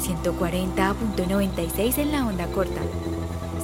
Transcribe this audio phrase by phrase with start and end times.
[0.00, 2.80] 140.96 en la onda corta.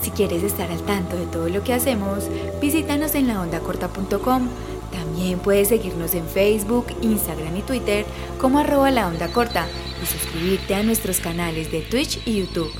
[0.02, 2.24] Si quieres estar al tanto de todo lo que hacemos,
[2.60, 4.48] visítanos en laondacorta.com.
[4.92, 8.06] También puedes seguirnos en Facebook, Instagram y Twitter
[8.40, 9.66] como arroba la onda corta
[10.02, 12.70] y suscribirte a nuestros canales de Twitch y YouTube.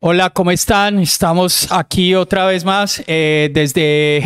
[0.00, 0.98] Hola, ¿cómo están?
[1.00, 4.22] Estamos aquí otra vez más eh, desde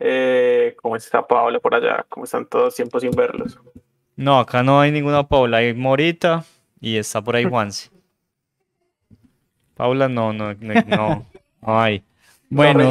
[0.00, 2.06] eh, ¿Cómo está Paula por allá?
[2.08, 2.74] ¿Cómo están todos?
[2.74, 3.58] Tiempo sin verlos.
[4.16, 6.44] No, acá no hay ninguna Paula, hay Morita
[6.80, 7.90] y está por ahí Juanse.
[9.74, 11.26] Paula no, no, no, no,
[11.60, 12.02] hay.
[12.50, 12.90] Bueno,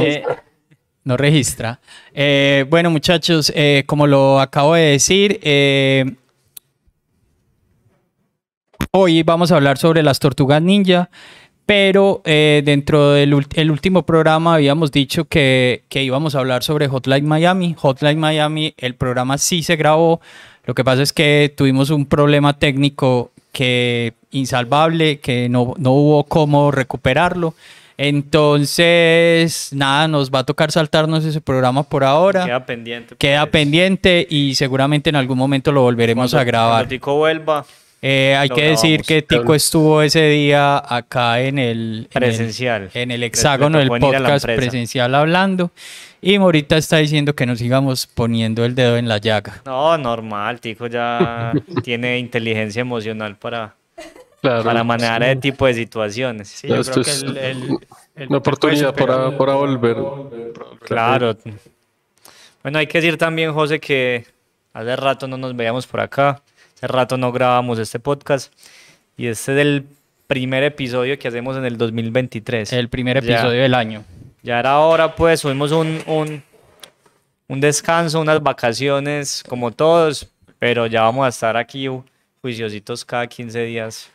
[1.03, 1.79] no registra.
[2.13, 6.05] Eh, bueno, muchachos, eh, como lo acabo de decir, eh,
[8.91, 11.09] hoy vamos a hablar sobre las tortugas ninja.
[11.67, 16.87] Pero eh, dentro del el último programa habíamos dicho que, que, íbamos a hablar sobre
[16.87, 17.75] Hotline Miami.
[17.77, 20.21] Hotline Miami, el programa sí se grabó.
[20.63, 26.23] Lo que pasa es que tuvimos un problema técnico que insalvable, que no, no hubo
[26.23, 27.53] cómo recuperarlo.
[27.97, 32.45] Entonces, nada, nos va a tocar saltarnos ese programa por ahora.
[32.45, 33.15] Queda pendiente.
[33.17, 33.51] Queda pues.
[33.51, 36.71] pendiente y seguramente en algún momento lo volveremos Cuando- a grabar.
[36.73, 37.65] Cuando Tico vuelva,
[37.99, 42.91] Eh, hay que decir que Tico estuvo ese día acá en el, en el- Presencial.
[42.93, 45.71] en el, hexágono del podcast presencial hablando.
[46.21, 49.61] Y Morita está diciendo que nos sigamos poniendo el dedo en la llaga.
[49.65, 51.51] no, normal, Tico ya
[51.83, 53.73] tiene inteligencia emocional para,
[54.41, 56.47] Claro, para manejar ese tipo de situaciones.
[56.49, 57.77] Sí, yo Esto creo que es el- el-
[58.15, 59.97] el una oportunidad para, para volver.
[60.81, 61.35] Claro.
[62.63, 64.25] Bueno, hay que decir también, José, que
[64.73, 66.41] hace rato no nos veíamos por acá,
[66.75, 68.53] hace rato no grabamos este podcast
[69.15, 69.85] y este es el
[70.27, 72.71] primer episodio que hacemos en el 2023.
[72.73, 73.35] el primer Ya.
[73.35, 74.03] episodio del año.
[74.43, 76.43] Ya era hora, pues, tuvimos un, un,
[77.47, 82.03] un descanso, unas vacaciones, como todos, pero ya vamos a estar aquí ju-
[82.41, 84.09] juiciositos cada 15 días.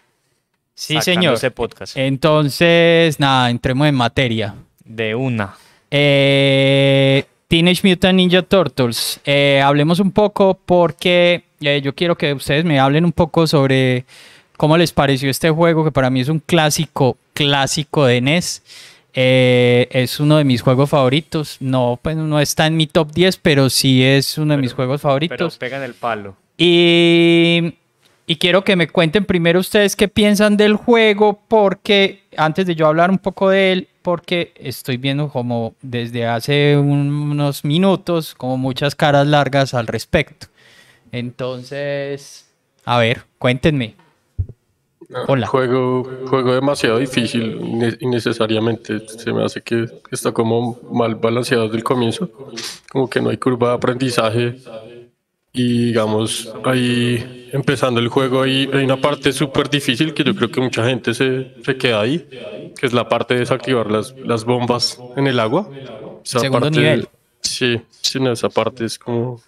[0.74, 1.38] Sí, señor.
[1.52, 4.54] Podcast Entonces, nada, entremos en materia.
[4.84, 5.54] de una.
[5.90, 9.20] Eh, Teenage Mutant Ninja Turtles.
[9.24, 14.04] Eh, hablemos un poco porque eh, yo quiero que ustedes me hablen un poco sobre
[14.56, 18.62] cómo les pareció este juego, que para mí es un clásico, clásico de NES.
[19.14, 21.58] Es uno de mis juegos favoritos.
[21.60, 25.02] No, pues no está en mi top 10, pero sí es uno de mis juegos
[25.02, 25.58] Pero favoritos.
[25.58, 26.36] pegan el palo.
[26.56, 27.74] Y,
[28.26, 32.86] y quiero que me cuenten primero ustedes qué piensan del juego, porque antes de yo
[32.86, 38.56] hablar un poco de él, porque estoy viendo como desde hace un- unos minutos como
[38.56, 40.46] muchas caras largas al respecto.
[41.12, 42.46] Entonces,
[42.84, 43.94] a ver, cuéntenme.
[45.28, 45.46] Hola.
[45.46, 49.02] Juego, juego demasiado difícil inne- innecesariamente.
[49.06, 52.30] Se me hace que está como mal balanceado desde el comienzo.
[52.90, 54.56] Como que no hay curva de aprendizaje.
[55.52, 60.50] Y digamos, ahí empezando el juego hay, hay una parte súper difícil que yo creo
[60.50, 62.26] que mucha gente se, se queda ahí,
[62.76, 65.70] que es la parte de desactivar las, las bombas en el agua.
[66.24, 67.08] Esa Segundo parte- nivel.
[67.42, 69.40] Sí, sí, no, esa parte es como...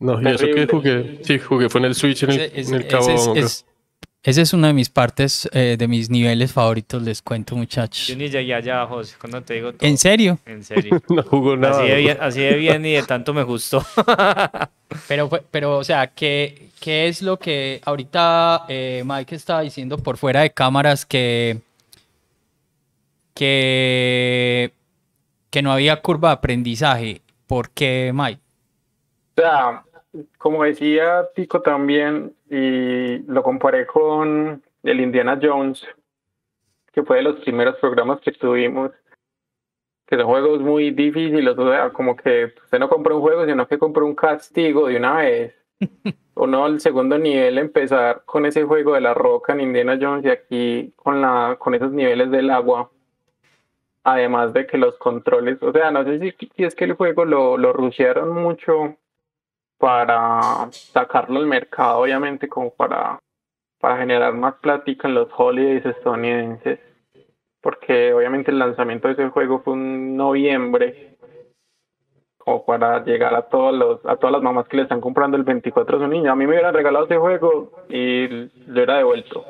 [0.00, 2.86] No, y eso que jugué, sí, jugué fue en el Switch, en el, en el
[2.86, 3.64] Cabo es- es-
[4.24, 8.08] esa es una de mis partes, eh, de mis niveles favoritos, les cuento muchachos.
[8.08, 9.88] Yo ni llegué allá, José, cuando te digo todo.
[9.88, 10.38] ¿En serio?
[10.44, 11.00] En serio.
[11.08, 11.78] No jugó nada.
[11.80, 13.84] Así de bien, así de bien y de tanto me gustó.
[15.06, 19.98] Pero, fue- pero o sea, ¿qué, qué es lo que ahorita eh, Mike estaba diciendo
[19.98, 21.58] por fuera de cámaras que,
[23.34, 24.72] que,
[25.50, 27.20] que no había curva de aprendizaje?
[27.46, 28.40] ¿Por qué, Mike?
[29.36, 29.84] O sea,
[30.38, 35.86] como decía Tico también, y lo comparé con el Indiana Jones,
[36.92, 38.90] que fue de los primeros programas que tuvimos,
[40.06, 43.68] que son juegos muy difíciles, o sea, como que usted no compra un juego, sino
[43.68, 45.54] que compra un castigo de una vez.
[46.40, 50.24] O no, el segundo nivel, empezar con ese juego de la roca en Indiana Jones
[50.24, 52.92] y aquí con, la, con esos niveles del agua.
[54.04, 57.24] Además de que los controles, o sea, no sé si, si es que el juego
[57.24, 58.96] lo, lo rushearon mucho
[59.78, 63.18] para sacarlo al mercado, obviamente, como para,
[63.80, 66.80] para generar más plática en los holidays estadounidenses.
[67.60, 71.16] Porque obviamente el lanzamiento de ese juego fue en noviembre,
[72.38, 75.44] como para llegar a todos los, a todas las mamás que le están comprando el
[75.44, 76.32] 24 a su niña.
[76.32, 79.44] A mí me hubieran regalado ese juego y lo hubiera devuelto,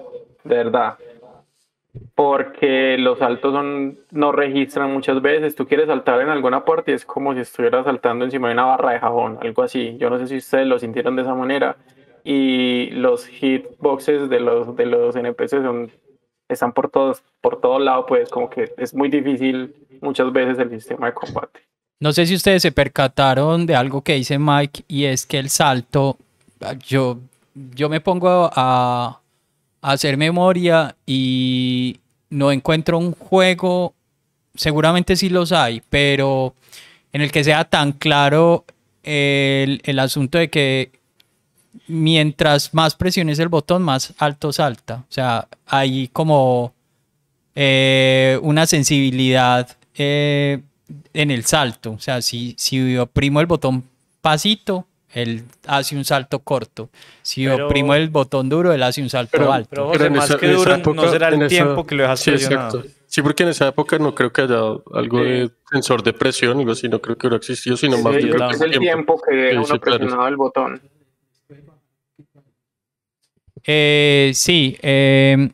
[0.44, 0.98] de verdad
[2.14, 5.54] porque los saltos son, no registran muchas veces.
[5.54, 8.64] Tú quieres saltar en alguna parte y es como si estuvieras saltando encima de una
[8.64, 9.96] barra de jabón, algo así.
[9.98, 11.76] Yo no sé si ustedes lo sintieron de esa manera.
[12.24, 15.90] Y los hitboxes de los, de los NPCs son,
[16.48, 20.70] están por todos, por todo lado, pues como que es muy difícil muchas veces el
[20.70, 21.60] sistema de combate.
[22.00, 25.48] No sé si ustedes se percataron de algo que dice Mike y es que el
[25.48, 26.16] salto,
[26.86, 27.18] yo,
[27.54, 29.20] yo me pongo a,
[29.80, 33.94] hacer memoria y no encuentro un juego,
[34.54, 36.54] seguramente sí los hay, pero
[37.12, 38.64] en el que sea tan claro
[39.02, 40.92] el, asunto de que
[41.86, 45.04] mientras más presiones el botón, más alto salta.
[45.08, 46.74] O sea, hay como
[47.54, 50.60] eh, una sensibilidad eh,
[51.14, 51.92] en el salto.
[51.92, 53.84] O sea, si, si oprimo el botón
[54.20, 56.90] pasito, él hace un salto corto.
[57.22, 59.90] Si oprimo el botón duro, él hace un salto alto.
[59.93, 62.84] Pero, más que duro no será el tiempo que lo dejas sí, presionado.
[63.06, 64.60] Sí, porque en esa época no creo que haya
[64.93, 68.34] algo de sensor de presión, algo así, no creo que hubiera existido, sino más bien
[68.50, 70.81] es el tiempo que uno presionaba el botón.
[73.64, 75.49] Eh, sí, eh,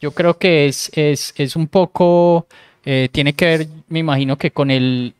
[0.00, 2.46] yo creo que es, es, es un poco,
[2.84, 5.14] eh, tiene que ver, me imagino que con el,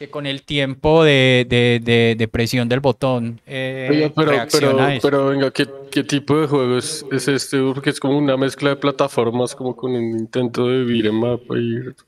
[0.00, 3.38] que con el tiempo de, de, de, presión del botón.
[3.46, 7.58] Eh, pero, pero, pero, venga, ¿qué, ¿qué, tipo de juego es, es, este?
[7.60, 11.54] Porque es como una mezcla de plataformas, como con un intento de vivir mapa.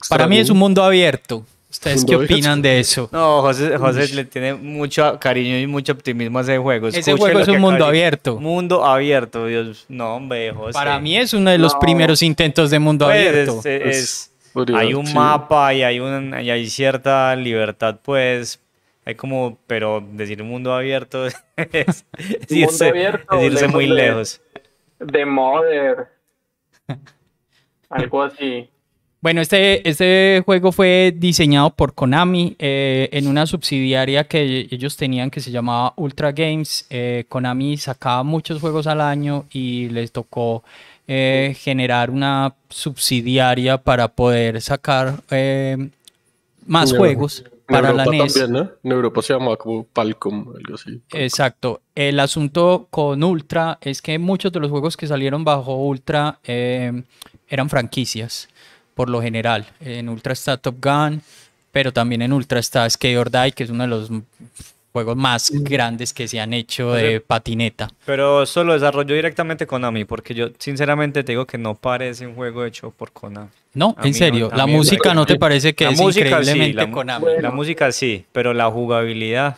[0.09, 1.45] Para mí es un mundo abierto.
[1.69, 3.11] ¿Ustedes qué opinan de eso?
[3.13, 6.89] No, José, José le tiene mucho cariño y mucho optimismo a ese juego.
[6.89, 8.41] ese juego es un mundo abierto.
[8.41, 9.85] Mundo abierto, Dios.
[9.91, 10.73] No, hombre, José.
[10.73, 13.61] Para mí es uno de los primeros intentos de mundo pues, abierto.
[13.65, 14.32] es
[14.75, 18.61] hay un mapa y hay, un, y hay cierta libertad, pues
[19.05, 21.27] hay como, pero decir mundo abierto
[21.57, 22.07] es,
[22.49, 24.41] irse, abierto, es irse muy lejos.
[24.99, 26.09] De Mother.
[27.91, 28.69] Algo así.
[29.23, 35.31] Bueno, este, este juego fue diseñado por Konami eh, en una subsidiaria que ellos tenían
[35.31, 36.87] que se llamaba Ultra Games.
[36.91, 40.65] Eh, Konami sacaba muchos juegos al año y les tocó
[41.15, 45.91] eh, generar una subsidiaria para poder sacar eh,
[46.67, 48.33] más juegos para la NES.
[48.33, 51.03] También, En Europa se llama como Palcom, algo así.
[51.13, 51.83] Exacto.
[51.95, 57.03] El asunto con Ultra es que muchos de los juegos que salieron bajo Ultra eh,
[57.47, 58.49] eran franquicias,
[58.95, 59.67] por lo general.
[59.81, 61.21] En Ultra está Top Gun,
[61.73, 64.09] pero también en Ultra está Skate or Die, que es uno de los
[64.93, 67.89] juegos más grandes que se han hecho de patineta.
[68.05, 72.35] Pero eso lo desarrolló directamente Konami, porque yo sinceramente te digo que no parece un
[72.35, 73.49] juego hecho por Konami.
[73.75, 77.27] No, en serio, la música no te parece que es increíblemente la, Konami.
[77.41, 79.57] la música sí, pero la jugabilidad.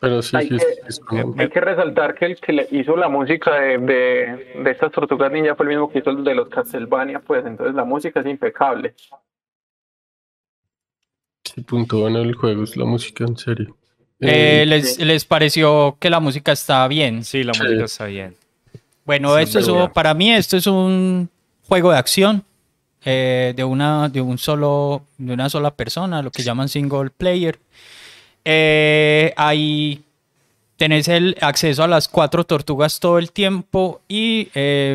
[0.00, 3.54] Pero sí, hay, sí, que, hay que resaltar que el que le hizo la música
[3.54, 7.46] de, de, estas tortugas ninja fue el mismo que hizo el de los Castlevania, pues
[7.46, 8.94] entonces la música es impecable.
[11.44, 13.76] Sí, punto en el juego es la música, en serio.
[14.24, 17.24] Eh, les, les, pareció que la música está bien?
[17.24, 18.36] Sí, la música está bien.
[19.04, 21.28] Bueno, esto es, para mí esto es un
[21.66, 22.44] juego de acción
[23.04, 27.58] eh, de, una, de, un solo, de una sola persona, lo que llaman single player.
[28.44, 30.02] Eh, ahí
[30.76, 34.48] tenés el acceso a las cuatro tortugas todo el tiempo y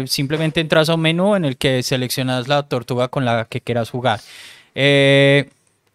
[0.05, 3.89] simplemente entras a un menú en el que seleccionas la tortuga con la que quieras
[3.89, 4.22] jugar.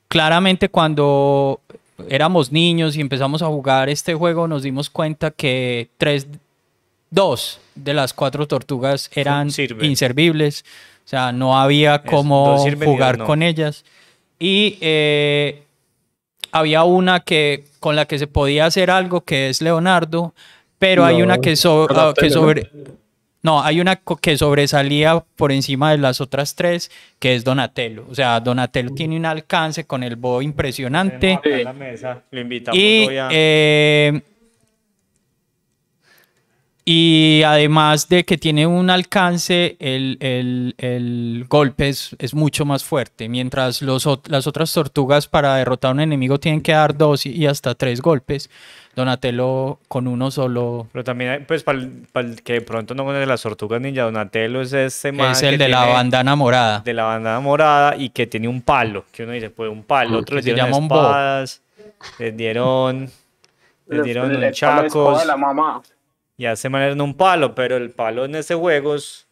[0.09, 1.61] claramente cuando
[2.09, 6.27] éramos niños y empezamos a jugar este juego, nos dimos cuenta que tres,
[7.11, 9.49] dos de las cuatro tortugas eran
[9.81, 10.65] inservibles.
[11.05, 13.85] O sea, no había cómo jugar con ellas.
[14.39, 15.63] Y eh,
[16.53, 20.35] había una que con la que se podía hacer algo, que es Leonardo,
[20.79, 22.71] pero hay una que, que sobre...
[23.43, 28.07] No, hay una que sobresalía por encima de las otras tres, que es Donatello.
[28.09, 31.41] O sea, Donatello tiene un alcance con el bo impresionante.
[32.73, 34.23] y eh,
[36.85, 42.83] y además de que tiene un alcance, el, el- el golpe es, es mucho más
[42.83, 43.29] fuerte.
[43.29, 47.31] Mientras los, las otras tortugas para derrotar a un enemigo tienen que dar dos y,
[47.37, 48.51] y hasta tres golpes,
[48.97, 53.27] Donatello con uno solo Pero también, hay, pues, para el que de pronto no conoce
[53.27, 56.81] las tortugas ninja, Donatello es este man es el que de la bandana morada.
[56.81, 60.19] de la bandana morada y que tiene un palo, que uno dice, pues un palo,
[60.19, 61.63] otro le dieron un espadas,
[62.19, 63.11] les dieron,
[63.87, 65.81] les dieron chacos, de la mamá.
[66.43, 69.27] Y hace manera en un palo, pero el palo en este juego es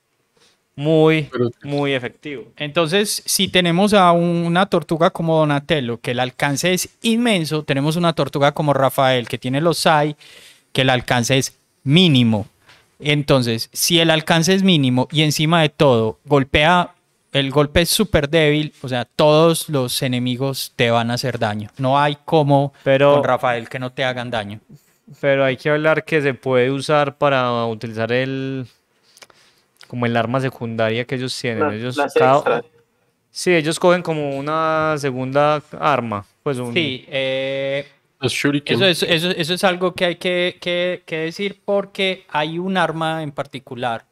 [0.77, 1.29] muy,
[1.65, 2.45] muy efectivo.
[2.57, 8.13] Entonces, si tenemos a una tortuga como Donatello, que el alcance es inmenso, tenemos una
[8.13, 10.15] tortuga como Rafael, que tiene los SAI,
[10.73, 12.47] que el alcance es mínimo.
[13.01, 16.91] Entonces, si el alcance es mínimo y encima de todo golpea,
[17.33, 21.71] el golpe es súper débil, o sea, todos los enemigos te van a hacer daño.
[21.77, 24.61] No hay como Pero- con Rafael que no te hagan daño.
[25.21, 28.67] Pero hay que hablar que se puede usar para utilizar el,
[29.89, 31.73] como el arma secundaria que ellos tienen.
[31.73, 32.63] Ellos, cada-
[33.31, 37.87] sí, ellos cogen como una segunda arma, pues un, Sí, eh,
[38.21, 38.77] Los shuriken.
[38.77, 42.77] Eso es, eso, eso es algo que hay que, que- que decir porque hay un
[42.77, 44.05] arma en particular.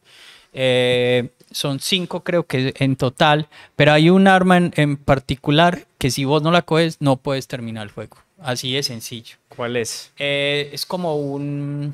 [0.55, 6.11] eh, son cinco creo que en total, pero hay un arma en, en particular que
[6.11, 8.17] si vos no la coges no puedes terminar el juego.
[8.40, 9.37] Así de sencillo.
[9.49, 10.12] ¿Cuál es?
[10.18, 11.92] Eh, es como un...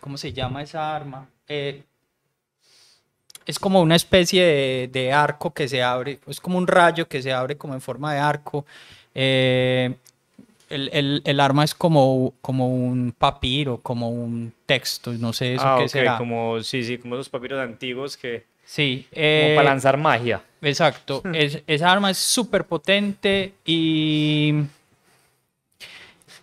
[0.00, 1.28] ¿Cómo se llama esa arma?
[1.48, 1.82] Eh,
[3.46, 7.22] es como una especie de, de arco que se abre, es como un rayo que
[7.22, 8.64] se abre como en forma de arco.
[9.14, 9.94] Eh,
[10.70, 15.64] el, el- el arma es como, como un papiro, como un texto, no sé eso
[15.66, 16.16] ah, qué será.
[16.18, 20.40] como, sí, sí, como esos papiros antiguos que, Sí, como para lanzar magia.
[20.62, 21.22] Exacto.
[21.34, 24.54] Es- esa arma es súper potente y.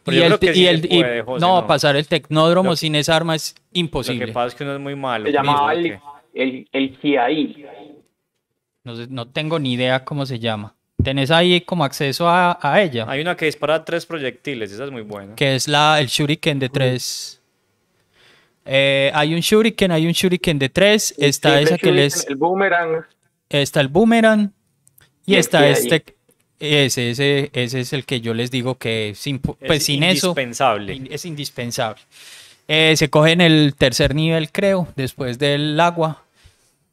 [0.10, 1.68] Pero y yo el- creo que sí y se el- y- puede, José, no, no.
[1.68, 4.28] pasar el tecnódromo Lo- sin esa arma es Lo que imposible.
[4.34, 5.26] pasa es que uno es muy malo.
[5.26, 6.00] Se llamaba ¿por el,
[6.34, 7.68] el, el.
[8.84, 10.76] No, sé- no tengo ni idea cómo se llama.
[11.04, 14.92] Tenés ahí como acceso a, a ella, Hay una que dispara tres proyectiles, esa es
[14.92, 15.34] muy buena.
[15.36, 17.42] que es la, el Shuriken de tres.
[18.66, 21.16] Eh, hay un Shuriken, hay un Shuriken de tres.
[21.18, 22.28] Está Sí, esa el que les.
[22.28, 23.06] El boomerang.
[23.50, 24.52] Está el Boomerang.
[25.26, 26.04] Y está este.
[26.60, 30.04] Ese, ese, ese es el que yo les digo que sin, pu- pues Es sin
[30.04, 30.28] eso.
[30.28, 30.94] indispensable.
[30.94, 32.02] In- Es indispensable.
[32.68, 36.24] Eh, se coge en el tercer nivel, creo, después del agua.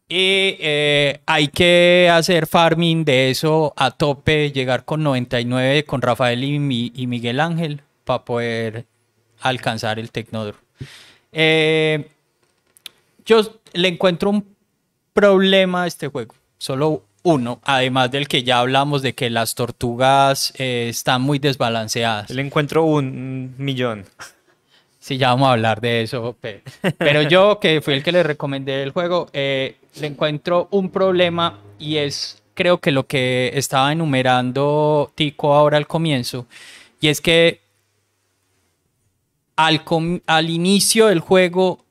[0.09, 6.45] Y eh, hay que hacer farming de eso a tope, llegar con 99 con Rafael
[6.45, 8.85] y, Mi- y Miguel Ángel para poder
[9.41, 10.61] alcanzar el Tecnódromo.
[11.33, 12.09] Eh,
[13.27, 14.47] yo le encuentro un
[15.13, 20.53] problema a este juego, solo uno, además del que ya hablamos de que las tortugas
[20.59, 22.31] eh, están muy desbalanceadas.
[22.31, 24.05] Le encuentro un millón.
[25.01, 26.37] Sí, ya vamos a hablar de eso.
[26.41, 26.63] pe-
[26.99, 31.59] Pero yo, que fui el que le recomendé el juego, eh, le encuentro un problema
[31.81, 36.47] y es, creo que lo que estaba enumerando Tico ahora al comienzo,
[37.01, 37.61] y es que
[39.57, 41.85] al, com- al inicio del juego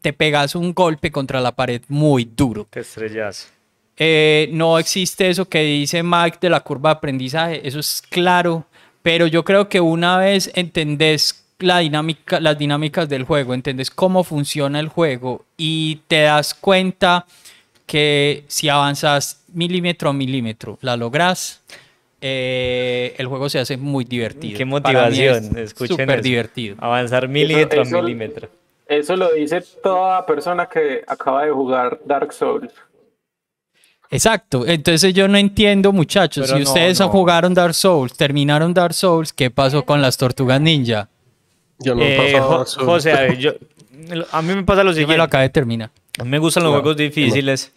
[0.00, 2.66] te pegas un golpe contra la pared muy duro.
[2.70, 3.52] Te estrellas.
[3.96, 8.64] Eh, no existe eso que dice Mike de la curva de aprendizaje, eso es claro,
[9.02, 14.24] pero yo creo que una vez entendés la dinámica, las dinámicas del juego, entendés cómo
[14.24, 17.24] funciona el juego y te das cuenta
[17.86, 21.62] que si avanzas milímetro a milímetro, la logras,
[22.20, 24.56] eh, el juego se hace muy divertido.
[24.56, 26.76] Qué mí es motivación, escuchen Súper divertido.
[26.80, 28.48] Avanzar milímetro eso- a milímetro.
[28.88, 32.72] Eso lo dice toda persona que acaba de jugar Dark Souls.
[34.10, 37.08] Exacto, entonces yo no entiendo muchachos, Pero si no, ustedes no.
[37.08, 41.08] jugaron Dark Souls, terminaron Dark Souls, ¿qué pasó con las tortugas ninja?
[41.78, 42.64] Ya no Eh, Jo-.
[42.64, 43.52] José, a ver, yo,
[44.30, 45.22] a mí me pasa lo Yo me lo siguiente.
[45.22, 45.90] acabé de terminar.
[46.18, 47.72] A mí me gustan los Claro, juegos difíciles,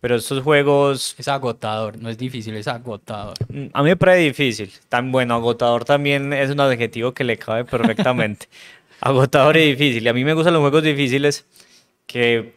[0.00, 3.34] pero estos juegos Es agotador, no es difícil, es agotador.
[3.48, 4.70] mm, a mí me parece difícil.
[4.90, 8.48] Tan bueno, agotador también es un adjetivo que le cabe perfectamente.
[9.00, 10.04] agotador y difícil.
[10.04, 11.46] Y a mí me gustan los juegos difíciles
[12.06, 12.52] que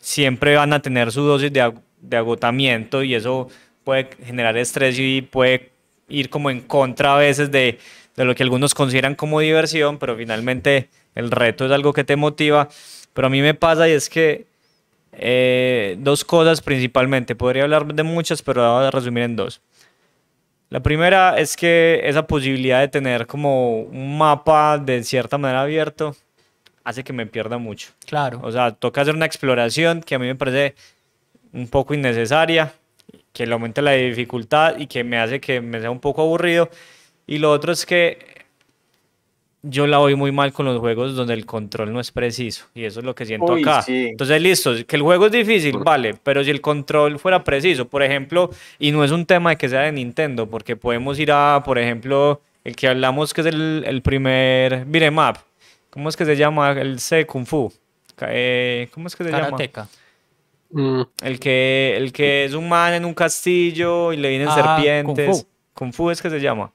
[0.00, 3.48] siempre van a tener su dosis de, de agotamiento y eso
[3.84, 5.70] puede generar estrés y puede
[6.08, 7.78] ir como en contra a veces de,
[8.16, 12.16] de lo que algunos consideran como diversión, pero finalmente el reto es algo que te
[12.16, 12.68] motiva.
[13.14, 14.46] Pero a mí me pasa y es que
[15.12, 19.60] eh, dos cosas principalmente, podría hablar de muchas, pero voy a resumir en dos.
[20.70, 26.14] La primera es que esa posibilidad de tener como un mapa de cierta manera abierto
[26.84, 27.90] hace que me pierda mucho.
[28.06, 28.40] Claro.
[28.42, 30.74] O sea, toca hacer una exploración que a mí me parece
[31.52, 32.72] un poco innecesaria,
[33.32, 36.70] que le aumenta la dificultad y que me hace que me sea un poco aburrido.
[37.26, 38.18] Y lo otro es que
[39.62, 42.66] yo la voy muy mal con los juegos donde el control no es preciso.
[42.74, 43.82] Y eso es lo que siento Uy, acá.
[43.82, 44.08] sí.
[44.10, 48.02] Entonces, listo, que el juego es difícil, vale, pero si el control fuera preciso, por
[48.02, 51.62] ejemplo, y no es un tema de que sea de Nintendo, porque podemos ir a,
[51.64, 55.38] por ejemplo, el que hablamos que es el, el primer up.
[55.90, 56.72] ¿Cómo es que se llama?
[56.72, 57.72] El C Kung Fu.
[58.20, 59.56] Eh, ¿Cómo es que se llama?
[60.70, 64.54] Mm, El que, el que es un man en un castillo y le vienen Ah,
[64.54, 65.26] serpientes.
[65.26, 65.46] Kung Fu.
[65.74, 66.72] Kung Fu es que se llama.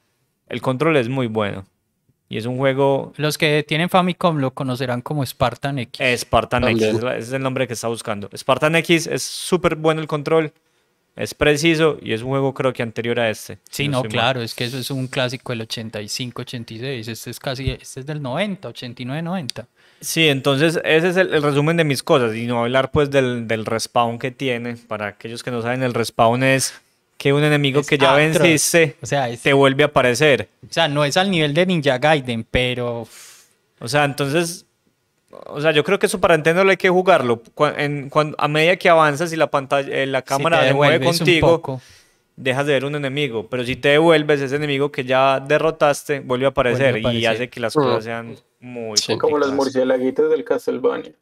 [0.47, 1.65] El control es muy bueno.
[2.29, 6.01] Y es un juego Los que tienen Famicom lo conocerán como Spartan X.
[6.01, 6.95] eh, Spartan X, También.
[6.95, 8.29] es, la- es el nombre que está buscando.
[8.35, 10.51] Spartan X es súper bueno el control,
[11.15, 13.55] es preciso y es un juego creo que anterior a este.
[13.69, 14.11] Sí, si no, estoy mal.
[14.19, 17.07] claro, es que eso es un clásico del 85, 86.
[17.07, 19.67] Este es casi, este es del 90, 89, 90.
[20.03, 23.47] Sí, entonces ese es el, el resumen de mis cosas y no hablar pues del,
[23.47, 24.75] del respawn que tiene.
[24.75, 26.73] Para aquellos que no saben, el respawn es
[27.17, 30.49] que un enemigo Es que ya venciste O sea, es- te vuelve a aparecer.
[30.69, 33.07] o sea, no es al nivel de Ninja Gaiden, pero
[33.79, 34.65] O sea, entonces,
[35.47, 37.41] o sea, yo creo que eso para entenderlo hay que jugarlo.
[37.55, 40.67] Cua- en- cuando, a medida que avanzas y la pantalla, eh, la si cámara te
[40.67, 41.79] se mueve contigo,
[42.35, 43.47] dejas de ver un enemigo.
[43.49, 47.25] Pero si te devuelves, ese enemigo que ya derrotaste vuelve a aparecer, Vuelve a y
[47.25, 49.17] hace que las cosas sean muy Sí.
[49.17, 51.13] Como los murciélaguitos del Castlevania.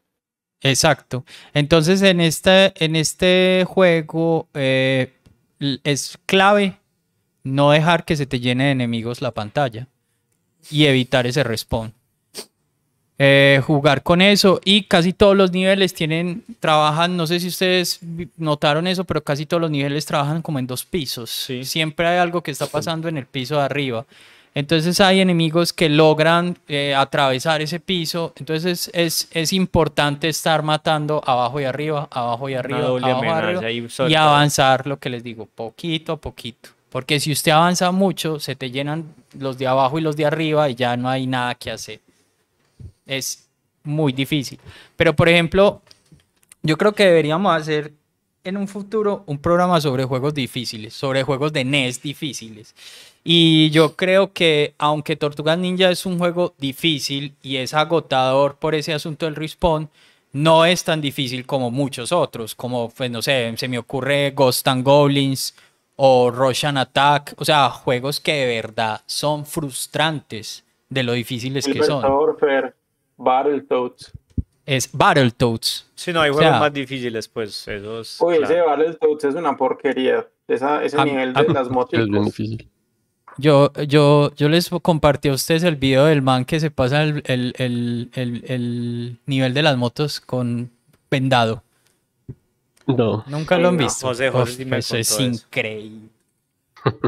[0.62, 1.26] Exacto.
[1.54, 5.12] Entonces, en este, en este juego eh,
[5.84, 6.78] es clave
[7.44, 9.88] no dejar que se te llene de enemigos la pantalla
[10.70, 11.94] y evitar ese respawn.
[13.18, 18.00] Eh, jugar con eso y casi todos los niveles tienen, trabajan, no sé si ustedes
[18.38, 21.30] notaron eso, pero casi todos los niveles trabajan como en dos pisos.
[21.30, 21.64] Sí.
[21.66, 24.06] Siempre hay algo que está pasando en el piso de arriba.
[24.54, 28.34] Entonces hay enemigos que logran eh, atravesar ese piso.
[28.36, 33.38] Entonces es, es importante estar matando abajo y arriba, abajo y arriba, abajo y amenaza
[33.38, 36.70] arriba, y avanzar, lo que les digo, poquito a poquito.
[36.90, 40.70] Porque si usted avanza mucho, se te llenan los de abajo y los de arriba
[40.70, 42.02] y ya no hay nada que hacer.
[43.06, 43.48] Es
[43.84, 44.60] muy difícil.
[44.98, 45.82] Pero por ejemplo,
[46.62, 47.94] yo creo que deberíamos hacer
[48.44, 52.76] en un futuro un programa sobre juegos difíciles, sobre juegos de NES difíciles.
[53.24, 58.74] Y yo creo que aunque Tortugas Ninja es un juego difícil y es agotador por
[58.74, 59.90] ese asunto del respawn,
[60.34, 64.68] no es tan difícil como muchos otros, como pues no sé, se me ocurre Ghost
[64.68, 65.56] and Goblins
[65.98, 71.84] o Russian Attack, o sea, juegos que de verdad son frustrantes de lo difíciles que
[71.84, 72.02] son.
[73.18, 74.12] Battletoads.
[74.66, 75.88] Es Battletoads.
[75.96, 78.18] Sí, no, hay O juegos sea- más difíciles, pues esos.
[78.22, 78.54] Uy, claro.
[78.54, 80.28] ese Battletoads es una porquería.
[80.48, 82.26] Esa, ese A- nivel a- de las es bien motos.
[82.26, 82.68] difícil.
[83.38, 87.24] Yo, yo, yo les compartí a ustedes el video del man que se pasa el,
[87.26, 90.70] el- el- el- el nivel de las motos con
[91.10, 91.64] vendado.
[92.88, 93.24] No.
[93.28, 94.08] Nunca lo han no, visto.
[94.08, 95.22] José, José Uf, sí eso es eso.
[95.22, 96.10] increíble.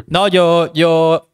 [0.07, 1.27] No, yo, yo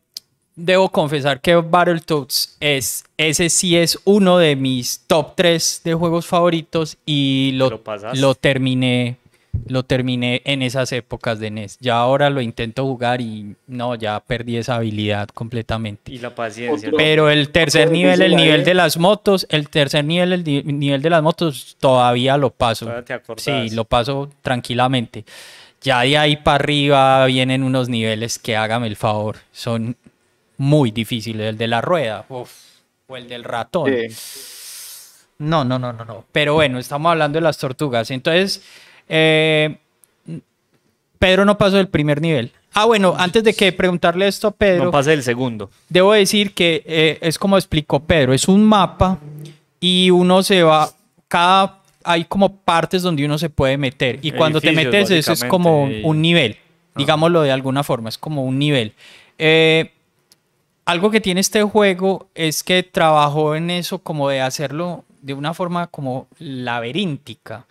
[0.55, 6.25] debo confesar que Battletoads es, ese sí es uno de mis top 3 de juegos
[6.25, 7.81] favoritos y lo,
[8.15, 9.17] lo terminé,
[9.67, 11.77] lo terminé en esas épocas de NES.
[11.79, 16.11] Ya ahora lo intento jugar y no, ya perdí esa habilidad completamente.
[16.11, 16.89] Y la paciencia.
[16.89, 20.43] Otro- Pero el tercer nivel, el nivel de las motos, el tercer nivel, el
[20.79, 22.85] nivel de las motos, todavía lo paso.
[22.85, 23.33] Todavía te.
[23.37, 25.25] Sí, lo paso tranquilamente.
[25.81, 29.37] Ya de ahí para arriba vienen unos niveles que hágame el favor.
[29.51, 29.95] Son
[30.57, 31.47] muy difíciles.
[31.49, 32.51] El de la rueda, uf,
[33.07, 33.89] o el del ratón.
[33.89, 34.07] Sí.
[35.39, 36.25] No, no, no, no, no.
[36.33, 38.11] Pero bueno, estamos hablando de las tortugas.
[38.11, 38.61] Entonces,
[39.09, 39.77] eh,
[41.19, 42.51] Pedro no pasó el primer nivel.
[42.73, 45.69] Ah, bueno, antes de que preguntarle esto a Pedro, No pase el segundo.
[45.89, 49.17] debo decir que eh, es como explicó Pedro, es un mapa
[49.79, 50.89] y uno se va,
[51.27, 55.43] cada, hay como partes donde uno se puede meter y cuando te metes eso es
[55.43, 56.57] como un nivel,
[56.95, 58.93] digámoslo de alguna forma, es como un nivel.
[59.39, 59.91] Eh,
[60.85, 65.53] algo que tiene este juego es que trabajó en eso como de hacerlo de una
[65.53, 67.65] forma como laberíntica.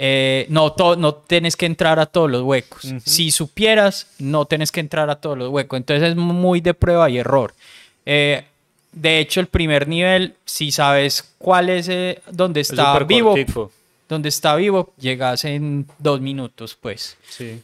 [0.00, 2.86] Eh, no, to- no tienes que entrar a todos los huecos.
[3.04, 5.76] Si supieras, no tienes que entrar a todos los huecos.
[5.76, 7.52] Entonces es muy de prueba y error.
[8.06, 8.44] Eh,
[8.92, 13.34] de hecho, el primer nivel, si sabes cuál es eh, donde Es está súper vivo,
[14.08, 17.16] donde está vivo, llegas en dos minutos, pues.
[17.28, 17.60] Sí.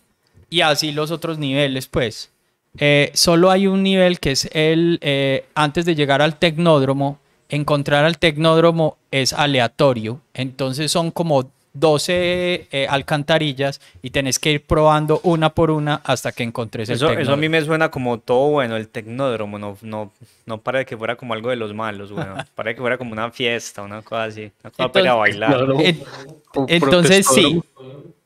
[0.51, 2.31] Y así los otros niveles, pues.
[2.79, 7.19] Eh, solo hay un nivel que es el, eh, antes de llegar al tecnódromo,
[7.49, 10.21] encontrar al tecnódromo es aleatorio.
[10.35, 16.33] Entonces son como 12 eh, alcantarillas y tenés que ir probando una por una hasta
[16.33, 19.77] que encontres el Eso, eso a mí me suena como todo bueno, el tecnódromo, no,
[19.83, 20.13] no,
[20.47, 22.97] no para de que fuera como algo de los malos, bueno, para de que fuera
[22.97, 25.51] como una fiesta, una cosa así, una cosa para ir a Entonces- bailar.
[25.51, 25.81] Claro.
[25.81, 26.03] En-
[26.57, 27.61] Un entonces sí,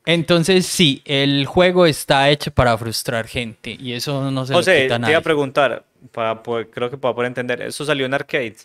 [0.05, 4.83] entonces sí, el juego está hecho para frustrar gente y eso no se lo José,
[4.83, 5.13] quita te nadie.
[5.13, 8.55] iba a preguntar, para poder- creo que para poder entender, ¿eso salió en arcade?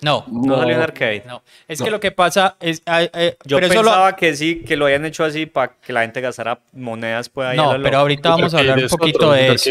[0.00, 1.24] No, No, salió en arcade.
[1.26, 1.42] no.
[1.66, 2.82] Es que lo que pasa es.
[2.86, 5.72] eh, eh, Yo pero eso lo- pensaba que sí, que lo habían hecho así para
[5.84, 7.96] que la gente gastara monedas pues ahí No, pero loco.
[7.96, 9.70] ahorita vamos a hablar un poquito otro, de eso.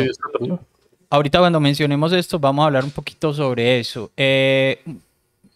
[1.09, 4.11] Ahorita cuando mencionemos esto, vamos a hablar un poquito sobre eso.
[4.17, 4.81] Eh,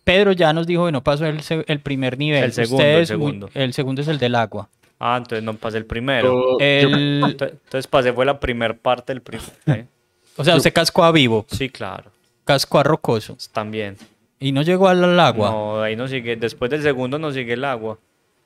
[0.05, 2.43] Pedro ya nos dijo que no pasó el, primer nivel.
[2.45, 3.49] El segundo, el Ustedes segundo.
[3.53, 4.69] el segundo es el del agua.
[4.99, 6.57] Ah, entonces no pasé el primero.
[6.57, 9.45] Yo- El, Ent- Entonces pasé fue la primera parte del primer.
[9.67, 9.85] ¿eh?
[10.37, 12.05] o sea, usted cascó a vivo, Sí, claro.
[12.45, 13.37] cascó a rocoso.
[13.51, 13.97] También.
[14.41, 15.49] Y no llegó al, al agua.
[15.51, 16.35] No, ahí no sigue.
[16.35, 17.97] Después del segundo no sigue el agua.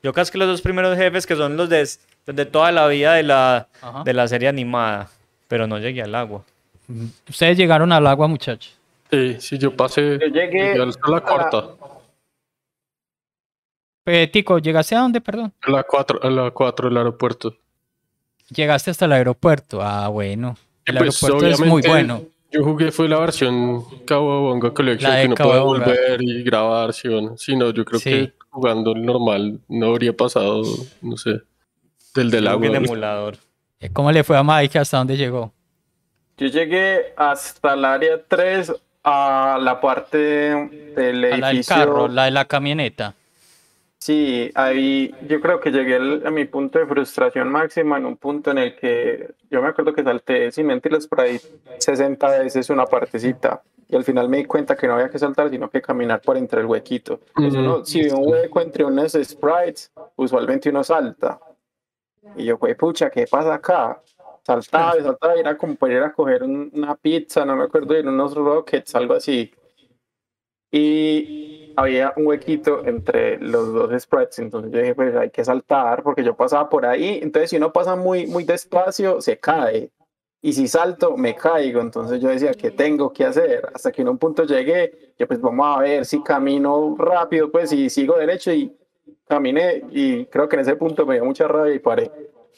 [0.02, 1.88] Yo casqué los dos primeros jefes que son los de,
[2.26, 4.04] de toda la vida de la, Ajá.
[4.04, 5.08] de la serie animada.
[5.48, 6.44] Pero no llegué al agua.
[7.28, 8.76] Ustedes llegaron al agua, muchachos.
[9.10, 11.64] Sí, sí, yo pasé Yo llegué llegué hasta la a- cuarta.
[14.04, 15.52] Eh, Tico, ¿llegaste a dónde, perdón?
[15.62, 17.56] A la cuatro, a la cuatro del aeropuerto.
[18.54, 19.80] Llegaste hasta el aeropuerto.
[19.82, 20.56] Ah, bueno.
[20.84, 22.22] El Pues, aeropuerto es muy bueno.
[22.56, 27.36] Yo jugué fue la versión Cowabunga Collection que uno puede volver y grabar, o no.
[27.36, 28.10] Sí, no, yo creo Sí.
[28.10, 30.62] que jugando el normal no habría pasado,
[31.02, 31.42] no sé,
[32.14, 32.66] del del agua.
[32.66, 33.36] en emulador.
[33.80, 34.78] Eh, ¿Cómo le fue a Mike?
[34.78, 35.52] ¿Hasta dónde llegó?
[36.38, 38.72] Yo llegué hasta el área 3
[39.04, 41.76] a la parte del A la del edificio.
[41.76, 43.14] carro, la de la camioneta.
[43.98, 48.50] Sí, ahí yo creo que llegué a mi punto de frustración máxima en un punto
[48.50, 51.40] en el que yo me acuerdo que salté, sin mentirles, por ahí
[51.78, 53.62] 60 veces una partecita.
[53.88, 56.36] Y al final me di cuenta que no había que saltar, sino que caminar por
[56.36, 57.20] entre el huequito.
[57.84, 61.40] Si un hueco entre unos sprites, usualmente uno salta.
[62.34, 64.02] Y yo, pues, pucha, ¿qué pasa acá?
[64.44, 68.02] Saltaba y saltaba, como para ir a coger un- una pizza, no me acuerdo, de
[68.02, 69.52] unos rockets, algo así.
[70.70, 71.32] Y
[71.76, 76.24] había un huequito entre los dos sprites, entonces yo dije, pues hay que saltar, porque
[76.24, 79.90] yo pasaba por ahí, entonces si uno pasa muy, muy despacio, se cae.
[80.42, 81.80] Y si salto, me caigo.
[81.80, 83.68] Entonces yo decía, ¿qué tengo que hacer?
[83.74, 87.72] Hasta que en un punto llegué, yo pues vamos a ver si camino rápido, pues
[87.72, 88.72] y sigo derecho y
[89.26, 92.12] caminé y creo que en ese punto me dio mucha rabia y paré.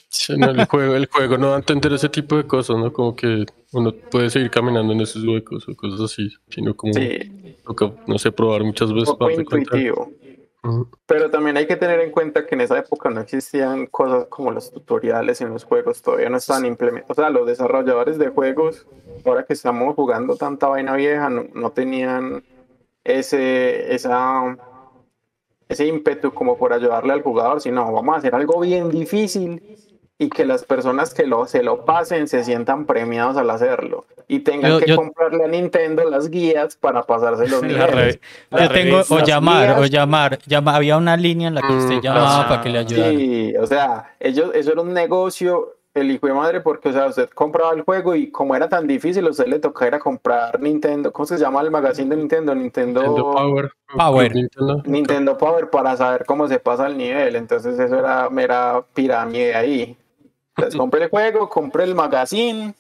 [0.08, 2.92] Sí, no, el, juego, el juego no va a entender ese tipo de cosas, ¿no?
[2.92, 7.56] Como que uno puede seguir caminando en esos huecos o cosas así, sino como Sí,
[7.64, 9.76] toca, no sé, probar muchas un veces poco para darte cuenta.
[9.76, 10.10] intuitivo.
[11.06, 14.50] Pero también hay que tener en cuenta que en esa época no existían cosas como
[14.50, 17.16] los tutoriales en los juegos, todavía no estaban implementados.
[17.16, 18.86] O sea, los desarrolladores de juegos,
[19.24, 22.42] ahora que estamos jugando tanta vaina vieja, no, no tenían
[23.04, 24.58] ese, esa,
[25.68, 29.62] ese ímpetu como por ayudarle al jugador, sino vamos a hacer algo bien difícil
[30.20, 34.40] y que las personas que lo, se lo pasen se sientan premiados al hacerlo y
[34.40, 37.94] tengan Yo- que yo- comprarle a Nintendo las guías para pasarse los La niveles.
[38.16, 41.72] re- la Yo tengo, o llamar, o llamar, llama- había una línea en la que
[41.72, 43.10] usted Mm, llamaba ah, para que le ayudara.
[43.10, 47.06] Sí, o sea, ellos, eso era un negocio, el hijo de madre, porque, o sea,
[47.06, 49.98] usted compraba el juego y como era tan difícil, a usted le tocaba ir a
[49.98, 52.54] comprar Nintendo, ¿cómo se llama el magazine de Nintendo?
[52.54, 53.72] Nintendo, Nintendo Power.
[53.96, 54.34] Power.
[54.34, 54.82] Nintendo.
[54.84, 59.96] Nintendo Power para saber cómo se pasa el nivel, entonces eso era mera pirámide ahí.
[60.58, 62.74] Entonces compré el juego, compré el magazine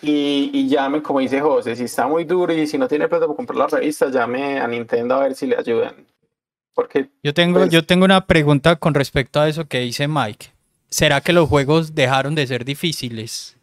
[0.00, 3.26] y, y llame, como dice José, si está muy duro y si no tiene plata
[3.26, 5.94] para comprar la revista, llame a Nintendo a ver si le ayudan.
[6.74, 10.46] Porque Yo tengo, Pues- yo tengo una pregunta con respecto a eso que dice Mike.
[10.88, 13.54] ¿Será que los juegos dejaron de ser difíciles?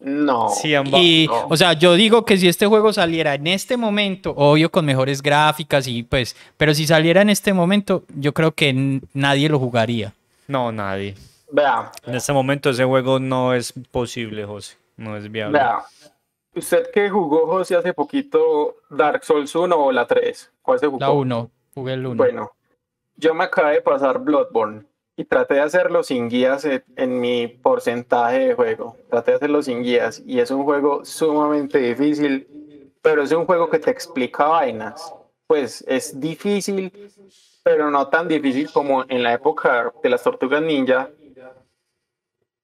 [0.00, 0.48] no.
[0.50, 1.46] Sí, Y, no.
[1.48, 5.22] o sea, yo digo que si este juego saliera en este momento, obvio con mejores
[5.22, 10.12] gráficas y pues, pero si saliera en este momento, yo creo que nadie lo jugaría.
[10.46, 11.14] No, nadie.
[11.50, 14.76] Vea, En este momento ese juego no es posible, José.
[14.96, 15.58] No es viable.
[15.58, 15.84] Vea,
[16.54, 20.98] usted que jugó José hace poquito Dark Souls 1 o la 3, ¿cuál se jugó?
[20.98, 22.16] La 1, jugué el 1.
[22.16, 22.52] Bueno,
[23.16, 24.84] yo me acabé de pasar Bloodborne
[25.16, 28.96] y traté de hacerlo sin guías en, en mi porcentaje de juego.
[29.08, 32.46] Traté de hacerlo sin guías y es un juego sumamente difícil,
[33.02, 35.14] pero es un juego que te explica vainas.
[35.46, 36.92] Pues es difícil,
[37.62, 41.10] pero no tan difícil como en la época de las tortugas ninja.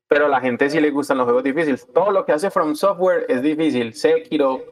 [0.09, 1.87] Pero a la gente sí le gustan los juegos difíciles.
[1.93, 3.95] Todo lo que hace From Software es difícil.
[3.95, 4.65] Sekiro,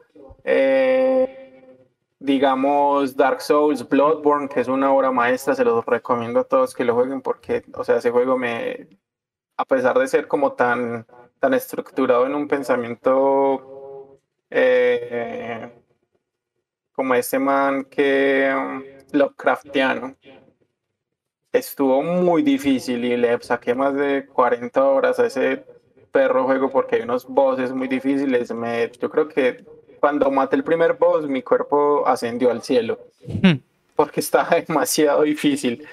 [0.43, 1.77] eh,
[2.19, 6.85] digamos Dark Souls, Bloodborne, que es una obra maestra, se los recomiendo a todos que
[6.85, 8.87] lo jueguen porque, o sea, ese juego me,
[9.57, 11.05] a pesar de ser como tan,
[11.39, 14.19] tan estructurado en un pensamiento
[14.49, 15.71] eh,
[16.93, 20.15] como este man que um, Lovecraftiano,
[21.53, 25.63] estuvo muy difícil y le saqué más de 40 horas a ese
[26.11, 28.51] perro juego porque hay unos bosses muy difíciles.
[28.53, 29.63] Me, yo creo que
[29.99, 32.99] cuando maté el primer boss, mi cuerpo ascendió al cielo
[33.41, 33.59] Hmm.
[33.95, 35.87] porque estaba demasiado difícil.